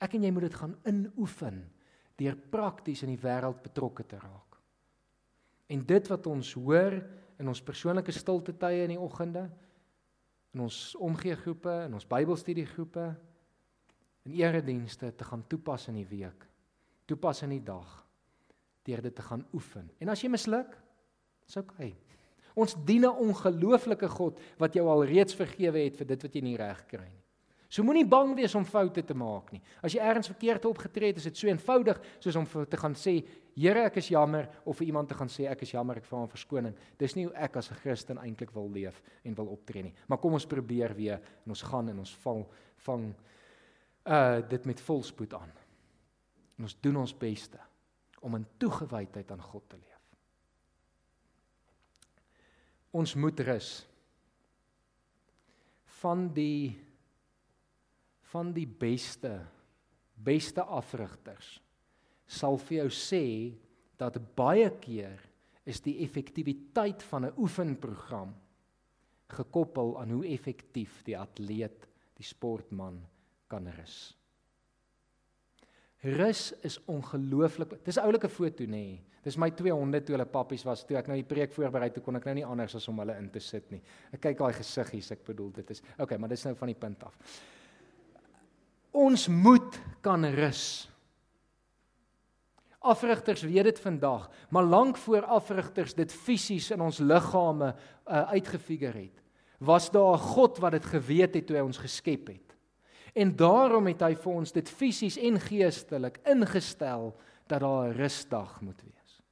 Ek 0.00 0.14
en 0.16 0.24
jy 0.24 0.30
moet 0.34 0.48
dit 0.48 0.58
gaan 0.58 0.76
inoefen 0.88 1.60
deur 2.20 2.36
prakties 2.50 3.02
in 3.02 3.12
die 3.14 3.20
wêreld 3.20 3.62
betrokke 3.62 4.06
te 4.06 4.18
raak. 4.20 4.58
En 5.72 5.82
dit 5.86 6.08
wat 6.08 6.26
ons 6.30 6.52
hoor 6.60 6.98
in 7.40 7.50
ons 7.50 7.62
persoonlike 7.64 8.12
stilte 8.14 8.54
tye 8.58 8.84
in 8.84 8.94
die 8.94 9.00
oggende, 9.00 9.48
in 10.54 10.62
ons 10.66 10.94
omgeegroepe, 11.02 11.72
in 11.88 11.96
ons 11.98 12.06
Bybelstudiegroepe, 12.06 13.08
in 14.24 14.36
eredienste 14.38 15.10
te 15.16 15.26
gaan 15.26 15.42
toepas 15.50 15.88
in 15.90 15.98
die 15.98 16.08
week, 16.08 16.46
toepas 17.10 17.42
in 17.42 17.56
die 17.56 17.64
dag 17.64 18.00
deur 18.84 19.00
dit 19.00 19.14
te 19.16 19.24
gaan 19.24 19.40
oefen. 19.56 19.86
En 19.98 20.10
as 20.12 20.20
jy 20.20 20.28
misluk, 20.28 20.74
is. 21.48 21.56
Okay. 21.56 21.94
Ons 22.54 22.76
dien 22.84 23.04
'n 23.04 23.18
ongelooflike 23.28 24.08
God 24.08 24.38
wat 24.58 24.74
jou 24.74 24.86
al 24.88 25.04
reeds 25.04 25.34
vergewe 25.34 25.78
het 25.78 25.96
vir 25.96 26.06
dit 26.06 26.22
wat 26.22 26.34
jy 26.34 26.42
nie 26.42 26.56
reg 26.56 26.86
kry 26.86 27.08
nie. 27.08 27.23
So 27.74 27.82
moenie 27.82 28.06
bang 28.06 28.36
wees 28.38 28.52
om 28.54 28.62
foute 28.62 29.02
te 29.02 29.16
maak 29.18 29.48
nie. 29.50 29.58
As 29.82 29.96
jy 29.96 29.98
ergens 29.98 30.28
verkeerd 30.30 30.66
opgetree 30.68 31.10
het, 31.10 31.16
is 31.18 31.26
dit 31.26 31.40
so 31.40 31.48
eenvoudig 31.48 31.98
soos 32.22 32.36
om 32.38 32.46
te 32.46 32.78
gaan 32.78 32.94
sê, 32.94 33.16
"Here, 33.56 33.86
ek 33.86 33.96
is 33.96 34.08
jammer," 34.08 34.48
of 34.64 34.76
vir 34.76 34.86
iemand 34.86 35.08
te 35.08 35.14
gaan 35.14 35.28
sê, 35.28 35.50
"Ek 35.50 35.62
is 35.62 35.72
jammer, 35.72 35.96
ek 35.96 36.04
vra 36.04 36.22
om 36.22 36.28
verskoning." 36.28 36.74
Dis 36.98 37.16
nie 37.16 37.24
hoe 37.24 37.34
ek 37.34 37.56
as 37.56 37.70
'n 37.70 37.74
Christen 37.74 38.18
eintlik 38.18 38.52
wil 38.52 38.70
leef 38.70 39.02
en 39.24 39.34
wil 39.34 39.46
optree 39.46 39.82
nie. 39.82 39.94
Maar 40.06 40.18
kom 40.18 40.32
ons 40.32 40.46
probeer 40.46 40.94
weer 40.94 41.20
en 41.44 41.48
ons 41.50 41.62
gaan 41.62 41.88
en 41.88 41.98
ons 41.98 42.16
val 42.16 42.48
vang 42.76 43.14
uh 44.06 44.40
dit 44.48 44.66
met 44.66 44.80
volspoed 44.80 45.34
aan. 45.34 45.52
En 46.58 46.64
ons 46.64 46.80
doen 46.80 46.96
ons 46.96 47.18
beste 47.18 47.58
om 48.20 48.34
in 48.34 48.46
toegewydheid 48.58 49.30
aan 49.30 49.42
God 49.42 49.68
te 49.68 49.76
leef. 49.76 50.00
Ons 52.92 53.14
moet 53.14 53.40
rus 53.40 53.86
van 55.84 56.28
die 56.32 56.78
van 58.34 58.50
die 58.54 58.66
beste 58.66 59.38
beste 60.24 60.62
afrigters 60.62 61.58
sal 62.26 62.56
vir 62.66 62.84
jou 62.84 62.90
sê 62.96 63.24
dat 64.00 64.18
baie 64.36 64.70
keer 64.82 65.20
is 65.68 65.80
die 65.84 66.00
effektiwiteit 66.04 67.02
van 67.10 67.26
'n 67.26 67.38
oefenprogram 67.38 68.34
gekoppel 69.34 69.98
aan 70.00 70.10
hoe 70.10 70.26
effektief 70.26 71.02
die 71.04 71.16
atleet, 71.18 71.88
die 72.16 72.24
sportman 72.24 73.00
kan 73.48 73.66
rus. 73.78 74.16
Rus 76.04 76.52
is 76.62 76.78
ongelooflik. 76.84 77.84
Dis 77.84 77.96
'n 77.96 78.04
oulike 78.04 78.28
foto 78.28 78.64
nê. 78.64 78.68
Nee. 78.68 79.04
Dis 79.22 79.36
my 79.36 79.50
twee 79.50 79.72
honde 79.72 80.02
toe 80.04 80.14
hulle 80.16 80.26
pappies 80.26 80.64
was. 80.64 80.84
Toe 80.84 80.98
ek 80.98 81.06
nou 81.06 81.16
die 81.16 81.24
preek 81.24 81.52
voorberei 81.52 81.90
toe 81.90 82.02
kon 82.02 82.16
ek 82.16 82.24
nou 82.24 82.34
nie 82.34 82.44
anders 82.44 82.74
as 82.74 82.88
om 82.88 82.98
hulle 82.98 83.16
in 83.16 83.30
te 83.30 83.40
sit 83.40 83.70
nie. 83.70 83.80
Ek 84.12 84.20
kyk 84.20 84.38
daai 84.38 84.52
gesiggies, 84.52 85.10
ek 85.10 85.24
bedoel 85.24 85.50
dit 85.50 85.70
is. 85.70 85.82
Okay, 85.98 86.18
maar 86.18 86.28
dis 86.28 86.44
nou 86.44 86.54
van 86.54 86.66
die 86.66 86.74
punt 86.74 87.04
af. 87.04 87.16
Ons 88.94 89.26
moet 89.28 89.80
kan 90.04 90.22
rus. 90.24 90.86
Afrigters 92.84 93.42
weet 93.42 93.64
dit 93.64 93.80
vandag, 93.80 94.28
maar 94.52 94.66
lank 94.68 94.96
voor 95.00 95.24
afrigters 95.24 95.94
dit 95.96 96.12
fisies 96.12 96.70
in 96.70 96.82
ons 96.84 97.00
liggame 97.00 97.72
uh, 97.72 98.28
uitgefigure 98.36 99.06
het, 99.06 99.22
was 99.58 99.90
daar 99.90 100.14
'n 100.14 100.26
God 100.36 100.58
wat 100.58 100.72
dit 100.72 100.84
geweet 100.84 101.34
het 101.34 101.46
toe 101.46 101.56
hy 101.56 101.62
ons 101.62 101.80
geskep 101.80 102.26
het. 102.28 102.54
En 103.14 103.36
daarom 103.36 103.86
het 103.86 104.00
hy 104.00 104.14
vir 104.14 104.32
ons 104.32 104.52
dit 104.52 104.70
fisies 104.70 105.16
en 105.16 105.40
geestelik 105.40 106.18
ingestel 106.26 107.14
dat 107.46 107.60
daar 107.60 107.88
'n 107.88 107.96
rusdag 107.96 108.60
moet 108.60 108.82
wees. 108.82 109.22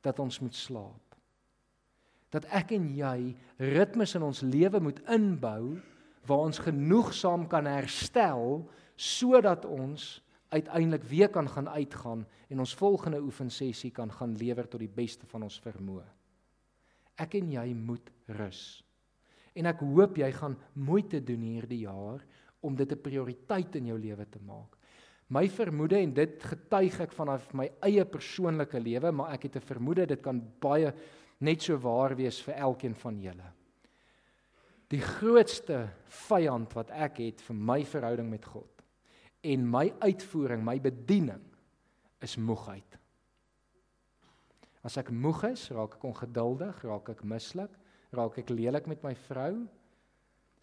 Dat 0.00 0.18
ons 0.18 0.38
moet 0.40 0.54
slaap. 0.54 1.16
Dat 2.30 2.44
ek 2.44 2.70
en 2.70 2.94
jy 2.94 3.36
ritmes 3.56 4.14
in 4.14 4.22
ons 4.22 4.40
lewe 4.40 4.80
moet 4.80 5.00
inbou 5.08 5.80
waar 6.28 6.46
ons 6.48 6.60
genoegsaam 6.62 7.46
kan 7.48 7.66
herstel 7.66 8.68
sodat 8.98 9.64
ons 9.64 10.18
uiteindelik 10.48 11.04
weer 11.08 11.28
kan 11.28 11.48
gaan 11.48 11.68
uitgaan 11.68 12.26
en 12.48 12.58
ons 12.58 12.74
volgende 12.74 13.20
oefensessie 13.20 13.90
kan 13.90 14.12
gaan 14.12 14.36
lewer 14.36 14.68
tot 14.68 14.80
die 14.80 14.92
beste 14.92 15.26
van 15.28 15.44
ons 15.46 15.60
vermoë. 15.60 16.06
Ek 17.18 17.34
en 17.40 17.52
jy 17.52 17.66
moet 17.74 18.12
rus. 18.38 18.82
En 19.58 19.66
ek 19.66 19.82
hoop 19.82 20.18
jy 20.20 20.30
gaan 20.32 20.56
moeite 20.78 21.20
doen 21.24 21.42
hierdie 21.42 21.82
jaar 21.84 22.24
om 22.60 22.74
dit 22.76 22.92
'n 22.92 23.02
prioriteit 23.02 23.76
in 23.76 23.86
jou 23.86 23.98
lewe 23.98 24.26
te 24.30 24.38
maak. 24.40 24.76
My 25.28 25.48
vermoede 25.48 25.98
en 25.98 26.14
dit 26.14 26.42
getuig 26.42 27.00
ek 27.00 27.12
vanaf 27.12 27.52
my 27.52 27.70
eie 27.82 28.04
persoonlike 28.04 28.80
lewe, 28.80 29.12
maar 29.12 29.32
ek 29.32 29.42
het 29.42 29.56
'n 29.56 29.60
vermoede 29.60 30.06
dit 30.06 30.22
kan 30.22 30.40
baie 30.60 30.92
net 31.40 31.62
so 31.62 31.76
waar 31.76 32.16
wees 32.16 32.40
vir 32.40 32.54
elkeen 32.54 32.94
van 32.94 33.20
julle. 33.20 33.57
Die 34.88 35.00
grootste 35.04 35.82
vyand 36.24 36.72
wat 36.76 36.90
ek 36.96 37.20
het 37.20 37.42
vir 37.44 37.56
my 37.56 37.82
verhouding 37.84 38.30
met 38.30 38.46
God 38.48 38.84
en 39.44 39.66
my 39.68 39.86
uitvoering, 40.02 40.64
my 40.64 40.78
bediening 40.82 41.42
is 42.24 42.38
moegheid. 42.40 42.96
As 44.82 44.96
ek 44.98 45.12
moeg 45.12 45.44
is, 45.52 45.68
raak 45.76 45.98
ek 45.98 46.06
ongeduldig, 46.08 46.80
raak 46.88 47.10
ek 47.12 47.20
mislik, 47.28 47.74
raak 48.16 48.38
ek 48.40 48.50
lelik 48.50 48.88
met 48.90 49.04
my 49.04 49.12
vrou, 49.28 49.52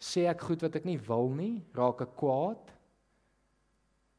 sê 0.02 0.26
ek 0.28 0.42
goed 0.48 0.64
wat 0.66 0.76
ek 0.80 0.88
nie 0.88 0.98
wil 1.06 1.30
nie, 1.32 1.62
raak 1.76 2.02
ek 2.04 2.16
kwaad, 2.18 2.74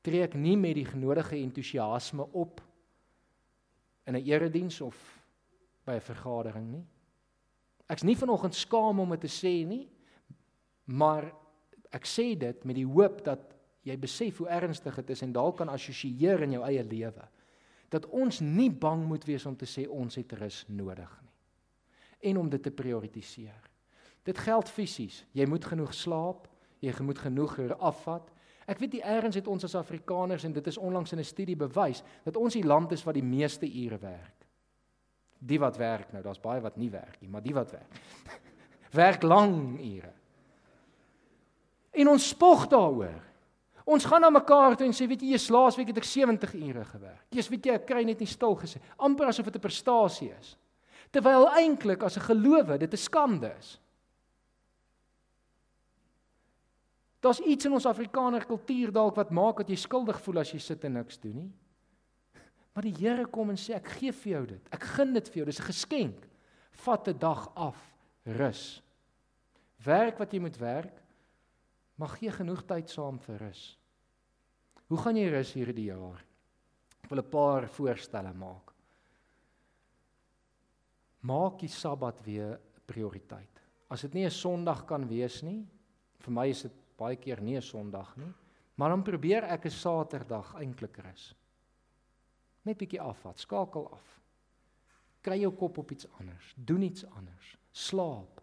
tree 0.07 0.23
ek 0.23 0.37
nie 0.39 0.55
met 0.57 0.77
die 0.79 0.87
genodige 0.87 1.35
entoesiasme 1.41 2.25
op 2.31 2.63
in 4.07 4.15
'n 4.15 4.25
erediens 4.25 4.81
of 4.81 4.95
by 5.85 5.95
'n 5.95 6.07
vergadering 6.09 6.71
nie. 6.71 6.85
Ek's 7.89 8.03
nie 8.03 8.15
vanoggend 8.15 8.55
skaam 8.55 8.99
om 8.99 9.09
dit 9.09 9.21
te 9.21 9.27
sê 9.27 9.67
nie, 9.67 9.87
maar 10.87 11.29
ek 11.95 12.07
sê 12.07 12.33
dit 12.39 12.65
met 12.65 12.75
die 12.75 12.87
hoop 12.87 13.23
dat 13.25 13.53
jy 13.87 13.95
besef 13.99 14.41
hoe 14.41 14.49
ernstig 14.51 14.95
dit 14.95 15.15
is 15.15 15.23
en 15.23 15.35
dalk 15.35 15.57
kan 15.61 15.71
assosieer 15.71 16.43
in 16.43 16.57
jou 16.57 16.63
eie 16.67 16.83
lewe 16.83 17.27
dat 17.89 18.05
ons 18.11 18.41
nie 18.43 18.69
bang 18.71 19.05
moet 19.07 19.23
wees 19.23 19.45
om 19.47 19.55
te 19.55 19.67
sê 19.67 19.85
ons 19.87 20.15
het 20.19 20.33
rus 20.39 20.65
nodig 20.67 21.11
nie 21.21 21.27
en 22.19 22.37
om 22.37 22.49
dit 22.49 22.61
te 22.63 22.71
prioritiseer. 22.71 23.69
Dit 24.25 24.39
geld 24.41 24.69
fisies. 24.69 25.21
Jy 25.37 25.45
moet 25.47 25.65
genoeg 25.65 25.93
slaap, 25.95 26.47
jy 26.83 26.93
moet 27.05 27.19
genoeg 27.21 27.59
afvat. 27.77 28.31
Ek 28.67 28.81
weet 28.81 28.97
die 28.97 29.03
eerens 29.03 29.37
het 29.39 29.47
ons 29.47 29.63
as 29.63 29.77
Afrikaners 29.79 30.43
en 30.43 30.55
dit 30.55 30.67
is 30.67 30.77
onlangs 30.77 31.13
in 31.13 31.19
'n 31.19 31.23
studie 31.23 31.55
bewys 31.55 32.03
dat 32.25 32.35
ons 32.35 32.53
die 32.53 32.65
land 32.65 32.91
is 32.91 33.03
wat 33.03 33.13
die 33.13 33.23
meeste 33.23 33.65
ure 33.65 33.97
werk. 33.97 34.45
Die 35.39 35.59
wat 35.59 35.77
werk 35.77 36.11
nou, 36.11 36.23
daar's 36.23 36.41
baie 36.41 36.61
wat 36.61 36.77
nie 36.77 36.89
werk 36.89 37.21
nie, 37.21 37.29
maar 37.29 37.43
die 37.43 37.53
wat 37.53 37.71
werk. 37.71 38.01
werk 38.91 39.23
lang 39.23 39.79
ure. 39.79 40.13
En 41.97 42.11
ons 42.13 42.29
spog 42.29 42.67
daaroor. 42.69 43.23
Ons 43.87 44.05
gaan 44.05 44.21
na 44.21 44.29
mekaar 44.29 44.75
toe 44.75 44.85
en 44.89 44.95
sê, 44.95 45.07
weet 45.07 45.23
jy, 45.23 45.31
eers 45.31 45.47
laasweek 45.53 45.93
het 45.93 46.01
ek 46.01 46.07
70 46.09 46.53
ure 46.59 46.83
gewerk. 46.89 47.23
Eers 47.31 47.47
weet 47.49 47.69
jy, 47.69 47.75
ek 47.79 47.85
kry 47.87 48.03
net 48.03 48.19
nie 48.19 48.29
stil 48.29 48.55
gesê. 48.59 48.81
amper 48.99 49.27
asof 49.31 49.45
dit 49.47 49.55
'n 49.55 49.63
prestasie 49.63 50.31
is. 50.39 50.57
Terwyl 51.11 51.47
eintlik 51.55 52.03
as 52.03 52.17
'n 52.17 52.27
gelowe 52.27 52.77
dit 52.77 52.93
'n 52.93 52.97
skande 52.97 53.55
is. 53.59 53.79
Daar's 57.21 57.39
iets 57.39 57.65
in 57.65 57.73
ons 57.73 57.85
Afrikaner 57.85 58.45
kultuur 58.45 58.91
dalk 58.91 59.15
wat 59.15 59.31
maak 59.31 59.57
dat 59.57 59.69
jy 59.69 59.75
skuldig 59.75 60.19
voel 60.21 60.39
as 60.39 60.51
jy 60.51 60.59
sit 60.59 60.83
en 60.83 60.93
niks 60.93 61.17
doen 61.17 61.35
nie. 61.35 61.51
Maar 62.73 62.83
die 62.83 62.93
Here 62.99 63.25
kom 63.25 63.49
en 63.49 63.57
sê 63.57 63.73
ek 63.73 63.87
gee 63.87 64.11
vir 64.11 64.31
jou 64.31 64.45
dit. 64.45 64.69
Ek 64.71 64.83
gun 64.83 65.13
dit 65.13 65.29
vir 65.29 65.35
jou. 65.35 65.45
Dis 65.45 65.59
'n 65.59 65.71
geskenk. 65.71 66.27
Vat 66.71 67.07
'n 67.07 67.17
dag 67.17 67.49
af, 67.55 67.95
rus. 68.25 68.81
Werk 69.83 70.19
wat 70.19 70.31
jy 70.31 70.39
moet 70.39 70.57
werk, 70.57 71.01
maar 71.97 72.13
gee 72.15 72.31
genoeg 72.31 72.63
tyd 72.69 72.89
saam 72.89 73.19
vir 73.19 73.41
rus. 73.47 73.61
Hoe 74.87 74.97
gaan 75.01 75.17
jy 75.17 75.27
rus 75.33 75.53
hierdie 75.57 75.89
jaar? 75.89 76.23
Ek 77.03 77.09
wil 77.09 77.19
'n 77.19 77.29
paar 77.29 77.67
voorstelle 77.67 78.33
maak. 78.33 78.73
Maak 81.21 81.59
die 81.59 81.67
Sabbat 81.69 82.21
weer 82.23 82.59
prioriteit. 82.85 83.61
As 83.89 84.01
dit 84.01 84.13
nie 84.13 84.25
'n 84.25 84.31
Sondag 84.31 84.85
kan 84.85 85.07
wees 85.07 85.41
nie, 85.43 85.65
vir 86.19 86.31
my 86.31 86.47
is 86.47 86.61
dit 86.61 86.73
baie 86.97 87.15
keer 87.15 87.41
nie 87.41 87.55
'n 87.57 87.61
Sondag 87.61 88.15
nie, 88.17 88.33
maar 88.75 88.89
dan 88.89 89.03
probeer 89.03 89.43
ek 89.43 89.65
'n 89.65 89.71
Saterdag 89.71 90.55
eintlik 90.55 90.97
rus. 90.97 91.35
Net 92.63 92.77
bietjie 92.77 93.01
afvat, 93.01 93.39
skakel 93.39 93.91
af. 93.91 94.21
Kry 95.21 95.39
jou 95.41 95.51
kop 95.51 95.77
op 95.77 95.91
iets 95.91 96.07
anders, 96.19 96.53
doen 96.55 96.81
iets 96.81 97.05
anders. 97.05 97.57
Slaap. 97.71 98.36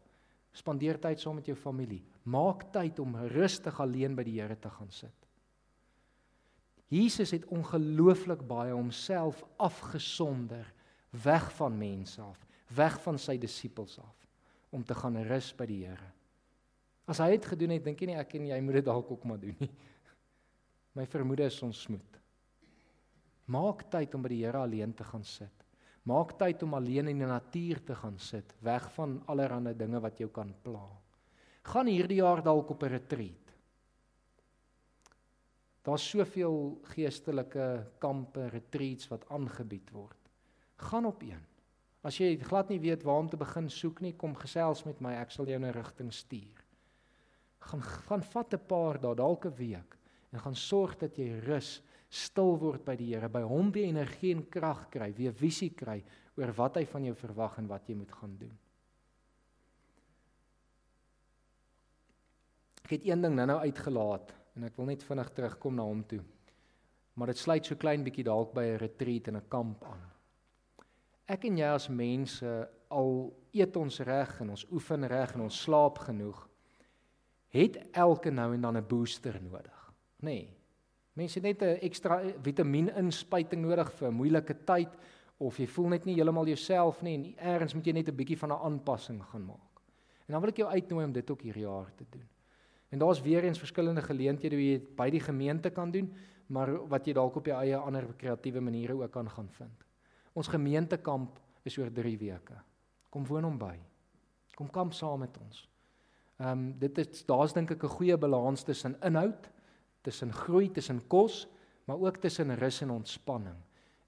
Spandeer 0.55 1.01
tyd 1.03 1.21
saam 1.21 1.41
met 1.41 1.49
jou 1.51 1.57
familie. 1.59 2.03
Maak 2.31 2.69
tyd 2.73 3.01
om 3.03 3.17
rustig 3.35 3.79
alleen 3.83 4.15
by 4.15 4.25
die 4.27 4.39
Here 4.39 4.57
te 4.57 4.71
gaan 4.71 4.91
sit. 4.95 5.15
Jesus 6.93 7.33
het 7.35 7.47
ongelooflik 7.51 8.45
baie 8.47 8.73
homself 8.73 9.43
afgesonder 9.59 10.69
weg 11.25 11.49
van 11.57 11.79
mense 11.79 12.21
af, 12.23 12.39
weg 12.77 13.01
van 13.03 13.19
sy 13.19 13.37
disippels 13.41 13.99
af 13.99 14.29
om 14.75 14.83
te 14.83 14.95
gaan 14.99 15.17
rus 15.27 15.53
by 15.55 15.67
die 15.71 15.81
Here. 15.87 16.11
As 17.11 17.21
hy 17.23 17.35
dit 17.35 17.47
gedoen 17.47 17.75
het, 17.77 17.85
dink 17.85 18.01
jy 18.01 18.09
nie 18.11 18.19
ek 18.19 18.33
en 18.39 18.49
jy 18.49 18.61
moet 18.65 18.81
dit 18.81 18.87
dalk 18.87 19.11
ook 19.13 19.27
maar 19.29 19.41
doen 19.43 19.57
nie. 19.61 19.71
My 20.97 21.07
vermoede 21.11 21.47
is 21.51 21.61
ons 21.67 21.83
moet. 21.93 22.21
Maak 23.51 23.85
tyd 23.93 24.15
om 24.17 24.25
by 24.25 24.33
die 24.33 24.43
Here 24.45 24.63
alleen 24.63 24.95
te 24.97 25.07
gaan 25.07 25.27
sit. 25.27 25.64
Maak 26.05 26.35
tyd 26.37 26.63
om 26.63 26.75
alleen 26.77 27.09
in 27.09 27.23
die 27.23 27.29
natuur 27.29 27.81
te 27.85 27.95
gaan 27.97 28.19
sit, 28.21 28.53
weg 28.61 28.91
van 28.93 29.23
allerlei 29.27 29.73
dinge 29.75 30.01
wat 30.05 30.19
jou 30.21 30.29
kan 30.29 30.53
pla. 30.63 30.85
Gaan 31.65 31.89
hierdie 31.89 32.21
jaar 32.21 32.43
dalk 32.45 32.71
op 32.71 32.83
'n 32.83 32.93
retreat. 32.93 33.45
Daar's 35.85 36.05
soveel 36.11 36.81
geestelike 36.83 37.91
kampe, 37.99 38.49
retreats 38.49 39.09
wat 39.09 39.29
aangebied 39.29 39.91
word. 39.91 40.31
Gaan 40.77 41.07
op 41.07 41.23
een. 41.23 41.41
As 42.05 42.19
jy 42.19 42.37
glad 42.37 42.69
nie 42.69 42.81
weet 42.81 43.03
waar 43.03 43.19
om 43.19 43.29
te 43.29 43.37
begin 43.37 43.71
soek 43.71 44.01
nie, 44.01 44.13
kom 44.13 44.35
gesels 44.35 44.85
met 44.85 45.01
my, 45.01 45.15
ek 45.15 45.31
sal 45.31 45.47
jou 45.47 45.59
'n 45.59 45.73
rigting 45.73 46.13
stuur. 46.13 46.65
Gaan 47.61 47.83
gaan 47.83 48.23
vat 48.23 48.55
'n 48.55 48.67
paar 48.67 49.01
dae, 49.01 49.15
dalk 49.15 49.47
'n 49.47 49.57
week 49.57 49.97
en 50.33 50.41
gaan 50.41 50.55
sorg 50.55 50.99
dat 50.99 51.17
jy 51.17 51.41
rus, 51.47 51.83
stil 52.15 52.55
word 52.61 52.85
by 52.87 52.95
die 52.99 53.11
Here, 53.11 53.29
by 53.29 53.43
hom 53.43 53.73
weer 53.75 53.89
energie 53.91 54.35
en 54.35 54.45
krag 54.51 54.87
kry, 54.93 55.11
weer 55.17 55.35
visie 55.35 55.73
kry 55.75 55.99
oor 56.39 56.53
wat 56.57 56.79
hy 56.79 56.85
van 56.91 57.09
jou 57.09 57.15
verwag 57.19 57.59
en 57.59 57.71
wat 57.71 57.89
jy 57.91 57.97
moet 57.99 58.15
gaan 58.15 58.37
doen. 58.39 58.55
Ek 62.85 62.99
het 62.99 63.07
een 63.09 63.23
ding 63.25 63.35
nou-nou 63.35 63.59
uitgelaat 63.65 64.35
en 64.55 64.69
ek 64.69 64.79
wil 64.79 64.91
net 64.91 65.03
vinnig 65.03 65.31
terugkom 65.35 65.79
na 65.79 65.87
hom 65.89 66.03
toe. 66.07 66.21
Maar 67.15 67.33
dit 67.33 67.41
sluit 67.41 67.67
so 67.67 67.79
klein 67.81 68.05
bietjie 68.05 68.27
dalk 68.27 68.53
by 68.55 68.65
'n 68.75 68.79
retreat 68.83 69.29
en 69.29 69.37
'n 69.37 69.49
kamp 69.49 69.85
aan. 69.85 70.03
Ek 71.27 71.45
en 71.45 71.57
jy 71.57 71.71
as 71.75 71.89
mense 71.89 72.69
al 72.91 73.33
eet 73.53 73.77
ons 73.77 74.01
reg 74.01 74.41
en 74.41 74.51
ons 74.51 74.67
oefen 74.71 75.07
reg 75.09 75.35
en 75.35 75.41
ons 75.41 75.63
slaap 75.63 75.99
genoeg, 75.99 76.49
het 77.49 77.77
elke 77.93 78.31
nou 78.31 78.55
en 78.55 78.61
dan 78.61 78.77
'n 78.77 78.87
booster 78.87 79.43
nodig. 79.43 79.93
Nê? 80.21 80.31
Nee. 80.31 80.64
Mense 81.15 81.39
het 81.39 81.45
net 81.45 81.63
'n 81.63 81.79
ekstra 81.87 82.21
vitamien-inspuiting 82.43 83.63
nodig 83.63 83.93
vir 83.93 84.09
'n 84.09 84.15
moeilike 84.15 84.55
tyd 84.65 84.91
of 85.39 85.59
jy 85.59 85.67
voel 85.67 85.89
net 85.89 86.05
nie 86.05 86.15
heeltemal 86.15 86.47
jouself 86.47 87.03
nie 87.03 87.15
en 87.15 87.61
eers 87.61 87.75
moet 87.75 87.87
jy 87.87 87.93
net 87.93 88.09
'n 88.09 88.17
bietjie 88.17 88.39
van 88.39 88.51
'n 88.51 88.63
aanpassing 88.65 89.23
gaan 89.23 89.47
maak. 89.47 89.81
En 90.27 90.33
dan 90.33 90.41
wil 90.41 90.51
ek 90.51 90.57
jou 90.57 90.69
uitnooi 90.69 91.05
om 91.05 91.13
dit 91.13 91.31
ook 91.31 91.43
hierdie 91.43 91.67
jaar 91.67 91.93
te 91.97 92.05
doen. 92.11 92.29
En 92.89 92.99
daar's 92.99 93.21
weer 93.21 93.45
eens 93.45 93.59
verskillende 93.59 94.03
geleenthede 94.03 94.57
hoe 94.57 94.65
jy 94.65 94.79
dit 94.79 94.97
by 94.97 95.11
die 95.11 95.21
gemeente 95.21 95.71
kan 95.71 95.91
doen, 95.91 96.13
maar 96.47 96.89
wat 96.89 97.07
jy 97.07 97.13
dalk 97.13 97.37
op 97.37 97.47
jou 97.47 97.57
eie 97.59 97.77
ander 97.77 98.07
kreatiewe 98.17 98.61
maniere 98.61 98.95
ook 98.95 99.11
kan 99.11 99.31
gaan 99.31 99.49
vind. 99.49 99.85
Ons 100.33 100.49
gemeentekamp 100.49 101.41
is 101.63 101.79
oor 101.79 101.93
3 101.93 102.19
weke. 102.19 102.57
Kom 103.11 103.27
woon 103.27 103.45
hom 103.45 103.59
by. 103.59 103.79
Kom 104.55 104.71
kamp 104.71 104.93
saam 104.93 105.19
met 105.19 105.39
ons. 105.39 105.69
Ehm 106.39 106.51
um, 106.51 106.79
dit 106.79 106.99
is 106.99 107.25
daar's 107.27 107.53
dink 107.53 107.71
ek 107.71 107.85
'n 107.85 107.97
goeie 107.97 108.17
balans 108.17 108.63
tussen 108.63 108.97
inhoud, 109.03 109.51
tussen 110.05 110.33
groei, 110.33 110.71
tussen 110.71 111.01
kos, 111.09 111.45
maar 111.89 112.01
ook 112.01 112.21
tussen 112.23 112.55
rus 112.61 112.83
en 112.85 112.91
ontspanning 112.91 113.57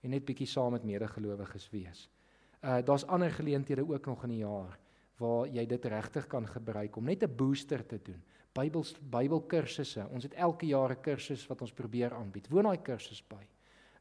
en 0.04 0.12
net 0.14 0.24
bietjie 0.24 0.46
saam 0.46 0.76
met 0.76 0.85
medegelowiges 0.87 1.70
wees. 1.72 2.06
Uh 2.62 2.78
daar's 2.85 3.06
ander 3.06 3.30
geleenthede 3.30 3.85
ook 3.88 4.06
nog 4.06 4.22
in 4.22 4.37
die 4.37 4.44
jaar 4.44 4.78
waar 5.16 5.48
jy 5.48 5.64
dit 5.66 5.85
regtig 5.85 6.26
kan 6.28 6.46
gebruik 6.46 6.96
om 6.96 7.04
net 7.04 7.22
'n 7.22 7.37
booster 7.37 7.87
te 7.87 7.98
doen. 8.02 8.22
Bybels 8.52 8.94
Bybelkursusse. 9.00 10.06
Ons 10.11 10.22
het 10.22 10.35
elke 10.35 10.66
jaar 10.66 10.90
'n 10.90 11.00
kursus 11.00 11.46
wat 11.46 11.61
ons 11.61 11.72
probeer 11.72 12.14
aanbied. 12.14 12.48
Woon 12.48 12.64
daai 12.64 12.82
kursus 12.82 13.22
by. 13.28 13.42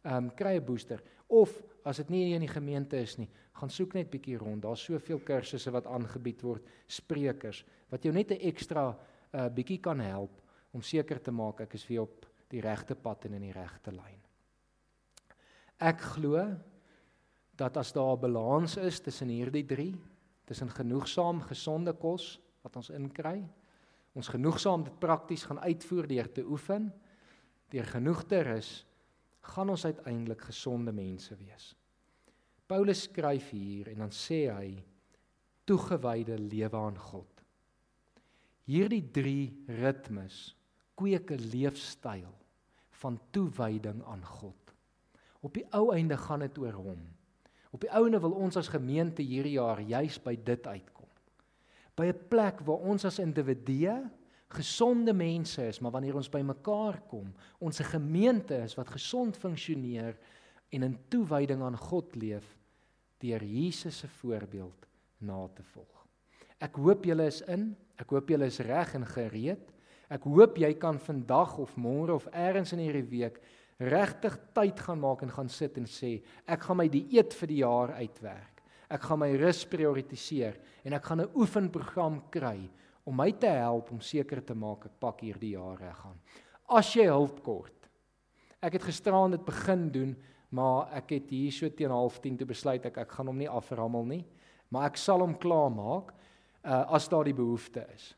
Ehm 0.04 0.16
um, 0.16 0.34
kry 0.36 0.56
'n 0.58 0.66
booster 0.66 1.02
of 1.28 1.64
as 1.84 1.98
dit 1.98 2.10
nie 2.10 2.34
in 2.34 2.42
die 2.42 2.48
gemeente 2.48 2.98
is 2.98 3.18
nie, 3.18 3.30
gaan 3.54 3.70
soek 3.70 3.94
net 3.94 4.10
bietjie 4.10 4.38
rond. 4.38 4.62
Daar's 4.62 4.84
soveel 4.84 5.20
kursusse 5.20 5.72
wat 5.72 5.86
aangebied 5.86 6.42
word, 6.42 6.64
sprekers 6.88 7.66
wat 7.90 8.04
jou 8.04 8.14
net 8.14 8.32
'n 8.32 8.40
ekstra 8.42 8.98
uh 9.34 9.50
bietjie 9.50 9.80
kan 9.80 10.00
help 10.00 10.45
om 10.76 10.84
seker 10.84 11.22
te 11.24 11.32
maak 11.32 11.64
ek 11.64 11.78
is 11.78 11.88
weer 11.88 12.04
op 12.04 12.26
die 12.52 12.62
regte 12.64 12.98
pad 13.00 13.26
en 13.30 13.38
in 13.38 13.48
die 13.48 13.56
regte 13.56 13.94
lyn. 13.96 14.20
Ek 15.80 16.02
glo 16.16 16.42
dat 17.56 17.78
as 17.80 17.94
daar 17.96 18.16
'n 18.16 18.22
balans 18.22 18.78
is 18.78 19.00
tussen 19.00 19.30
hierdie 19.30 19.66
drie, 19.66 19.96
tussen 20.46 20.70
genoegsaam 20.70 21.42
gesonde 21.42 21.94
kos 21.94 22.40
wat 22.64 22.76
ons 22.76 22.90
inkry, 22.90 23.48
ons 24.14 24.28
genoegsaam 24.28 24.84
dit 24.84 25.00
prakties 25.00 25.44
gaan 25.44 25.60
uitvoer 25.60 26.08
deur 26.08 26.32
te 26.32 26.44
oefen, 26.44 26.94
deur 27.70 27.86
genoeg 27.86 28.24
te 28.24 28.42
rus, 28.44 28.86
gaan 29.42 29.70
ons 29.70 29.86
uiteindelik 29.86 30.42
gesonde 30.42 30.92
mense 30.92 31.36
wees. 31.36 31.76
Paulus 32.68 33.04
skryf 33.04 33.50
hier 33.50 33.90
en 33.90 33.98
dan 33.98 34.12
sê 34.12 34.50
hy 34.50 34.84
toegewyde 35.66 36.38
lewe 36.38 36.78
aan 36.78 36.98
God. 36.98 37.44
Hierdie 38.66 39.04
3 39.12 39.66
ritmes 39.68 40.56
kweek 40.96 41.32
'n 41.32 41.50
leefstyl 41.52 42.34
van 42.90 43.20
toewyding 43.32 44.04
aan 44.04 44.26
God. 44.26 44.74
Op 45.40 45.54
die 45.54 45.66
ou 45.70 45.94
einde 45.94 46.18
gaan 46.18 46.40
dit 46.40 46.58
oor 46.58 46.74
hom. 46.74 47.02
Op 47.72 47.82
die 47.82 47.92
ouene 47.92 48.20
wil 48.20 48.32
ons 48.32 48.58
as 48.58 48.72
gemeente 48.72 49.22
hierdie 49.22 49.58
jaar 49.60 49.82
juis 49.82 50.18
by 50.24 50.36
dit 50.44 50.68
uitkom. 50.68 51.10
By 51.96 52.06
'n 52.06 52.28
plek 52.28 52.60
waar 52.60 52.80
ons 52.80 53.06
as 53.06 53.20
individue 53.20 54.10
gesonde 54.48 55.14
mense 55.14 55.68
is, 55.68 55.80
maar 55.80 55.92
wanneer 55.92 56.16
ons 56.16 56.30
bymekaar 56.30 57.02
kom, 57.10 57.34
ons 57.60 57.80
'n 57.80 57.84
gemeente 57.84 58.56
is 58.64 58.76
wat 58.76 58.90
gesond 58.90 59.38
funksioneer 59.38 60.18
en 60.70 60.84
in 60.84 61.00
toewyding 61.08 61.62
aan 61.62 61.78
God 61.78 62.16
leef 62.16 62.58
deur 63.18 63.44
Jesus 63.44 63.98
se 63.98 64.08
voorbeeld 64.08 64.88
na 65.18 65.48
te 65.48 65.64
volg. 65.64 66.08
Ek 66.58 66.76
hoop 66.76 67.06
julle 67.06 67.26
is 67.26 67.42
in, 67.42 67.76
ek 67.96 68.10
hoop 68.10 68.30
julle 68.30 68.46
is 68.46 68.60
reg 68.60 68.94
en 68.94 69.06
gereed. 69.06 69.75
Ek 70.10 70.26
hoop 70.30 70.58
jy 70.62 70.74
kan 70.78 71.00
vandag 71.02 71.58
of 71.62 71.76
môre 71.78 72.14
of 72.14 72.28
eers 72.34 72.74
in 72.74 72.84
hierdie 72.84 73.08
week 73.10 73.40
regtig 73.80 74.38
tyd 74.56 74.80
gaan 74.80 75.02
maak 75.02 75.24
en 75.26 75.34
gaan 75.34 75.50
sit 75.52 75.78
en 75.78 75.88
sê 75.90 76.20
ek 76.48 76.68
gaan 76.68 76.80
my 76.80 76.88
dieet 76.92 77.34
vir 77.34 77.52
die 77.52 77.62
jaar 77.64 77.96
uitwerk. 77.98 78.62
Ek 78.90 79.02
gaan 79.02 79.20
my 79.20 79.32
rus 79.42 79.64
prioritiseer 79.68 80.60
en 80.86 80.94
ek 80.94 81.04
gaan 81.04 81.22
'n 81.22 81.34
oefenprogram 81.36 82.22
kry 82.32 82.70
om 83.06 83.16
my 83.16 83.32
te 83.32 83.48
help 83.48 83.92
om 83.92 84.02
seker 84.02 84.42
te 84.42 84.54
maak 84.54 84.86
ek 84.86 85.00
pak 85.00 85.22
hierdie 85.22 85.54
jaar 85.56 85.78
reg 85.78 86.06
aan. 86.06 86.20
As 86.70 86.94
jy 86.96 87.06
hulp 87.06 87.44
kort. 87.44 87.90
Ek 88.62 88.74
het 88.74 88.84
gisteraand 88.84 89.32
dit 89.32 89.46
begin 89.46 89.92
doen, 89.92 90.16
maar 90.50 90.90
ek 90.94 91.12
het 91.12 91.30
hier 91.30 91.52
so 91.52 91.70
teen 91.70 91.92
09:30 91.92 92.38
toe 92.38 92.48
besluit 92.48 92.86
ek 92.86 92.98
ek 92.98 93.12
gaan 93.12 93.28
hom 93.28 93.38
nie 93.38 93.50
aframmel 93.50 94.06
nie, 94.06 94.26
maar 94.70 94.86
ek 94.86 94.98
sal 94.98 95.20
hom 95.20 95.36
klaarmaak 95.36 96.14
uh 96.64 96.94
as 96.96 97.08
daar 97.08 97.24
die 97.24 97.34
behoefte 97.34 97.86
is. 97.94 98.16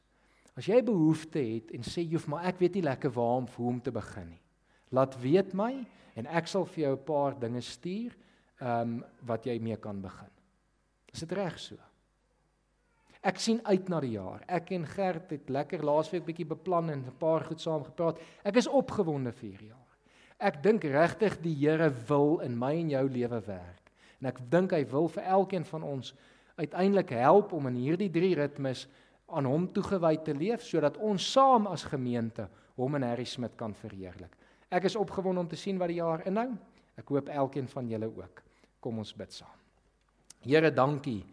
As 0.58 0.66
jy 0.66 0.82
behoefte 0.82 1.40
het 1.40 1.72
en 1.78 1.84
sê 1.86 2.02
jy, 2.02 2.20
maar 2.26 2.48
ek 2.50 2.60
weet 2.64 2.80
nie 2.80 2.88
lekker 2.88 3.14
waar 3.14 3.44
om 3.44 3.50
hoe 3.56 3.68
om 3.70 3.82
te 3.82 3.94
begin 3.94 4.32
nie. 4.32 4.42
Laat 4.90 5.18
weet 5.22 5.54
my 5.54 5.86
en 6.18 6.30
ek 6.40 6.48
sal 6.50 6.66
vir 6.66 6.84
jou 6.84 6.94
'n 6.96 7.06
paar 7.06 7.40
dinge 7.40 7.62
stuur 7.62 8.16
ehm 8.60 8.82
um, 8.82 9.04
wat 9.22 9.46
jy 9.46 9.60
mee 9.60 9.78
kan 9.78 10.02
begin. 10.02 10.34
Is 11.14 11.20
dit 11.20 11.32
reg 11.32 11.60
so? 11.60 11.76
Ek 13.22 13.40
sien 13.40 13.62
uit 13.66 13.90
na 13.90 14.00
die 14.00 14.16
jaar. 14.16 14.44
Ek 14.48 14.72
en 14.72 14.86
Gert 14.86 15.30
het 15.30 15.50
lekker 15.50 15.84
laasweek 15.84 16.26
bietjie 16.26 16.46
beplan 16.46 16.90
en 16.90 17.06
'n 17.06 17.18
paar 17.20 17.44
goed 17.44 17.62
saam 17.62 17.84
gepraat. 17.84 18.20
Ek 18.44 18.56
is 18.56 18.68
opgewonde 18.68 19.32
vir 19.32 19.50
hierdie 19.50 19.68
jaar. 19.68 19.94
Ek 20.40 20.64
dink 20.64 20.84
regtig 20.84 21.42
die 21.42 21.56
Here 21.56 21.90
wil 22.08 22.40
in 22.40 22.58
my 22.58 22.74
en 22.76 22.90
jou 22.90 23.10
lewe 23.10 23.42
werk. 23.46 23.92
En 24.22 24.28
ek 24.28 24.40
dink 24.50 24.72
hy 24.72 24.86
wil 24.86 25.08
vir 25.08 25.24
elkeen 25.24 25.66
van 25.66 25.84
ons 25.84 26.14
uiteindelik 26.56 27.10
help 27.10 27.54
om 27.54 27.68
in 27.68 27.76
hierdie 27.76 28.10
drie 28.10 28.36
ritmes 28.36 28.88
aan 29.28 29.48
hom 29.48 29.68
toegewy 29.76 30.16
te 30.24 30.34
leef 30.36 30.64
sodat 30.64 30.98
ons 31.04 31.24
saam 31.34 31.68
as 31.68 31.86
gemeente 31.90 32.48
hom 32.78 32.96
en 32.96 33.06
Harry 33.08 33.26
Smit 33.28 33.58
kan 33.60 33.74
verheerlik. 33.76 34.32
Ek 34.72 34.88
is 34.88 34.98
opgewonde 35.00 35.44
om 35.44 35.50
te 35.50 35.60
sien 35.60 35.80
wat 35.80 35.92
die 35.92 36.00
jaar 36.00 36.24
inhou. 36.28 36.52
Ek 36.98 37.10
hoop 37.12 37.30
elkeen 37.30 37.68
van 37.72 37.90
julle 37.92 38.10
ook. 38.10 38.42
Kom 38.84 39.00
ons 39.02 39.14
bid 39.18 39.34
saam. 39.34 39.56
Here, 40.46 40.72
dankie 40.72 41.24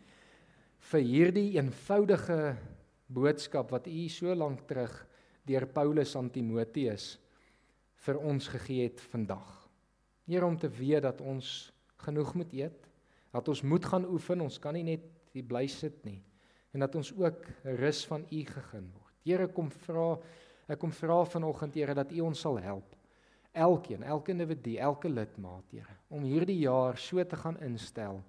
vir 0.91 1.05
hierdie 1.05 1.55
eenvoudige 1.57 2.57
boodskap 3.09 3.71
wat 3.73 3.87
U 3.89 4.09
so 4.13 4.35
lank 4.37 4.67
terug 4.69 4.93
deur 5.49 5.67
Paulus 5.69 6.15
aan 6.17 6.31
Timoteus 6.33 7.15
vir 8.05 8.21
ons 8.21 8.49
gegee 8.53 8.89
het 8.89 9.01
vandag. 9.13 9.47
Here 10.29 10.45
om 10.45 10.59
te 10.61 10.69
weet 10.69 11.05
dat 11.07 11.21
ons 11.21 11.71
genoeg 12.05 12.35
moet 12.37 12.53
eet, 12.57 12.89
dat 13.33 13.49
ons 13.49 13.63
moet 13.65 13.85
gaan 13.85 14.07
oefen, 14.09 14.45
ons 14.45 14.61
kan 14.61 14.77
nie 14.77 14.85
net 14.85 15.05
hier 15.33 15.47
bly 15.49 15.67
sit 15.69 16.03
nie 16.05 16.21
en 16.75 16.83
dat 16.83 16.95
ons 16.99 17.13
ook 17.15 17.47
rus 17.79 18.03
van 18.11 18.27
U 18.31 18.43
gegeen 18.45 18.91
word. 18.91 19.15
Here 19.25 19.47
kom 19.55 19.71
vra, 19.87 20.19
ek 20.69 20.79
kom 20.83 20.93
vra 20.93 21.23
vanoggend 21.25 21.75
Here 21.79 21.95
dat 21.95 22.13
U 22.13 22.21
ons 22.27 22.41
sal 22.41 22.59
help 22.61 22.97
elkeen, 23.55 24.03
elke 24.03 24.33
individu, 24.35 24.77
elke 24.83 25.09
lidmaat, 25.09 25.71
Here, 25.71 25.97
om 26.11 26.25
hierdie 26.27 26.59
jaar 26.65 26.99
so 26.99 27.23
te 27.25 27.39
gaan 27.39 27.59
instel 27.63 28.23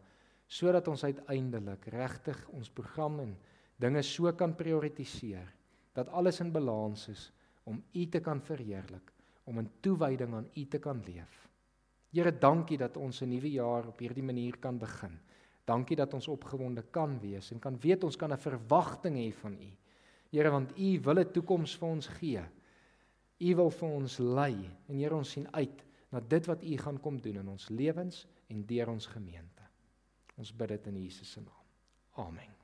sodat 0.45 0.85
ons 0.91 1.01
uiteindelik 1.01 1.87
regtig 1.89 2.37
ons 2.53 2.69
program 2.69 3.17
en 3.23 3.31
dinge 3.81 4.03
so 4.05 4.29
kan 4.37 4.53
prioritiseer 4.53 5.47
dat 5.97 6.11
alles 6.13 6.37
in 6.43 6.51
balans 6.53 7.07
is 7.09 7.31
om 7.65 7.79
U 7.81 8.03
te 8.13 8.21
kan 8.21 8.43
verheerlik, 8.45 9.09
om 9.49 9.57
in 9.57 9.71
toewyding 9.81 10.35
aan 10.37 10.51
U 10.53 10.65
te 10.69 10.77
kan 10.77 11.01
leef. 11.07 11.47
Here, 12.13 12.31
dankie 12.31 12.77
dat 12.77 12.97
ons 12.97 13.21
'n 13.21 13.29
nuwe 13.29 13.49
jaar 13.49 13.87
op 13.87 13.99
hierdie 13.99 14.23
manier 14.23 14.57
kan 14.57 14.77
begin. 14.77 15.17
Dankie 15.65 15.97
dat 15.97 16.13
ons 16.13 16.27
opgewonde 16.27 16.83
kan 16.93 17.17
wees 17.19 17.51
en 17.51 17.59
kan 17.59 17.77
weet 17.81 18.03
ons 18.03 18.15
kan 18.15 18.31
'n 18.31 18.37
verwagting 18.37 19.15
hê 19.17 19.31
van 19.33 19.53
U. 19.53 19.71
Here, 20.31 20.49
want 20.49 20.77
U 20.77 20.99
wil 20.99 21.19
'n 21.19 21.31
toekoms 21.31 21.75
vir 21.77 21.89
ons 21.89 22.07
gee. 22.07 22.43
U 23.39 23.55
wil 23.55 23.69
vir 23.69 23.89
ons 23.89 24.17
lei 24.17 24.69
en 24.87 24.97
Here 24.97 25.15
ons 25.15 25.31
sien 25.31 25.47
uit 25.53 25.85
na 26.11 26.19
dit 26.19 26.45
wat 26.45 26.63
U 26.63 26.77
gaan 26.77 26.99
kom 26.99 27.21
doen 27.21 27.37
in 27.37 27.47
ons 27.47 27.69
lewens 27.69 28.27
en 28.47 28.65
deur 28.65 28.89
ons 28.89 29.05
gemeente. 29.05 29.63
Ons 30.37 30.51
bid 30.55 30.67
dit 30.67 30.87
in 30.87 31.03
Jesus 31.03 31.31
se 31.31 31.41
naam. 31.41 31.65
Amen. 32.27 32.54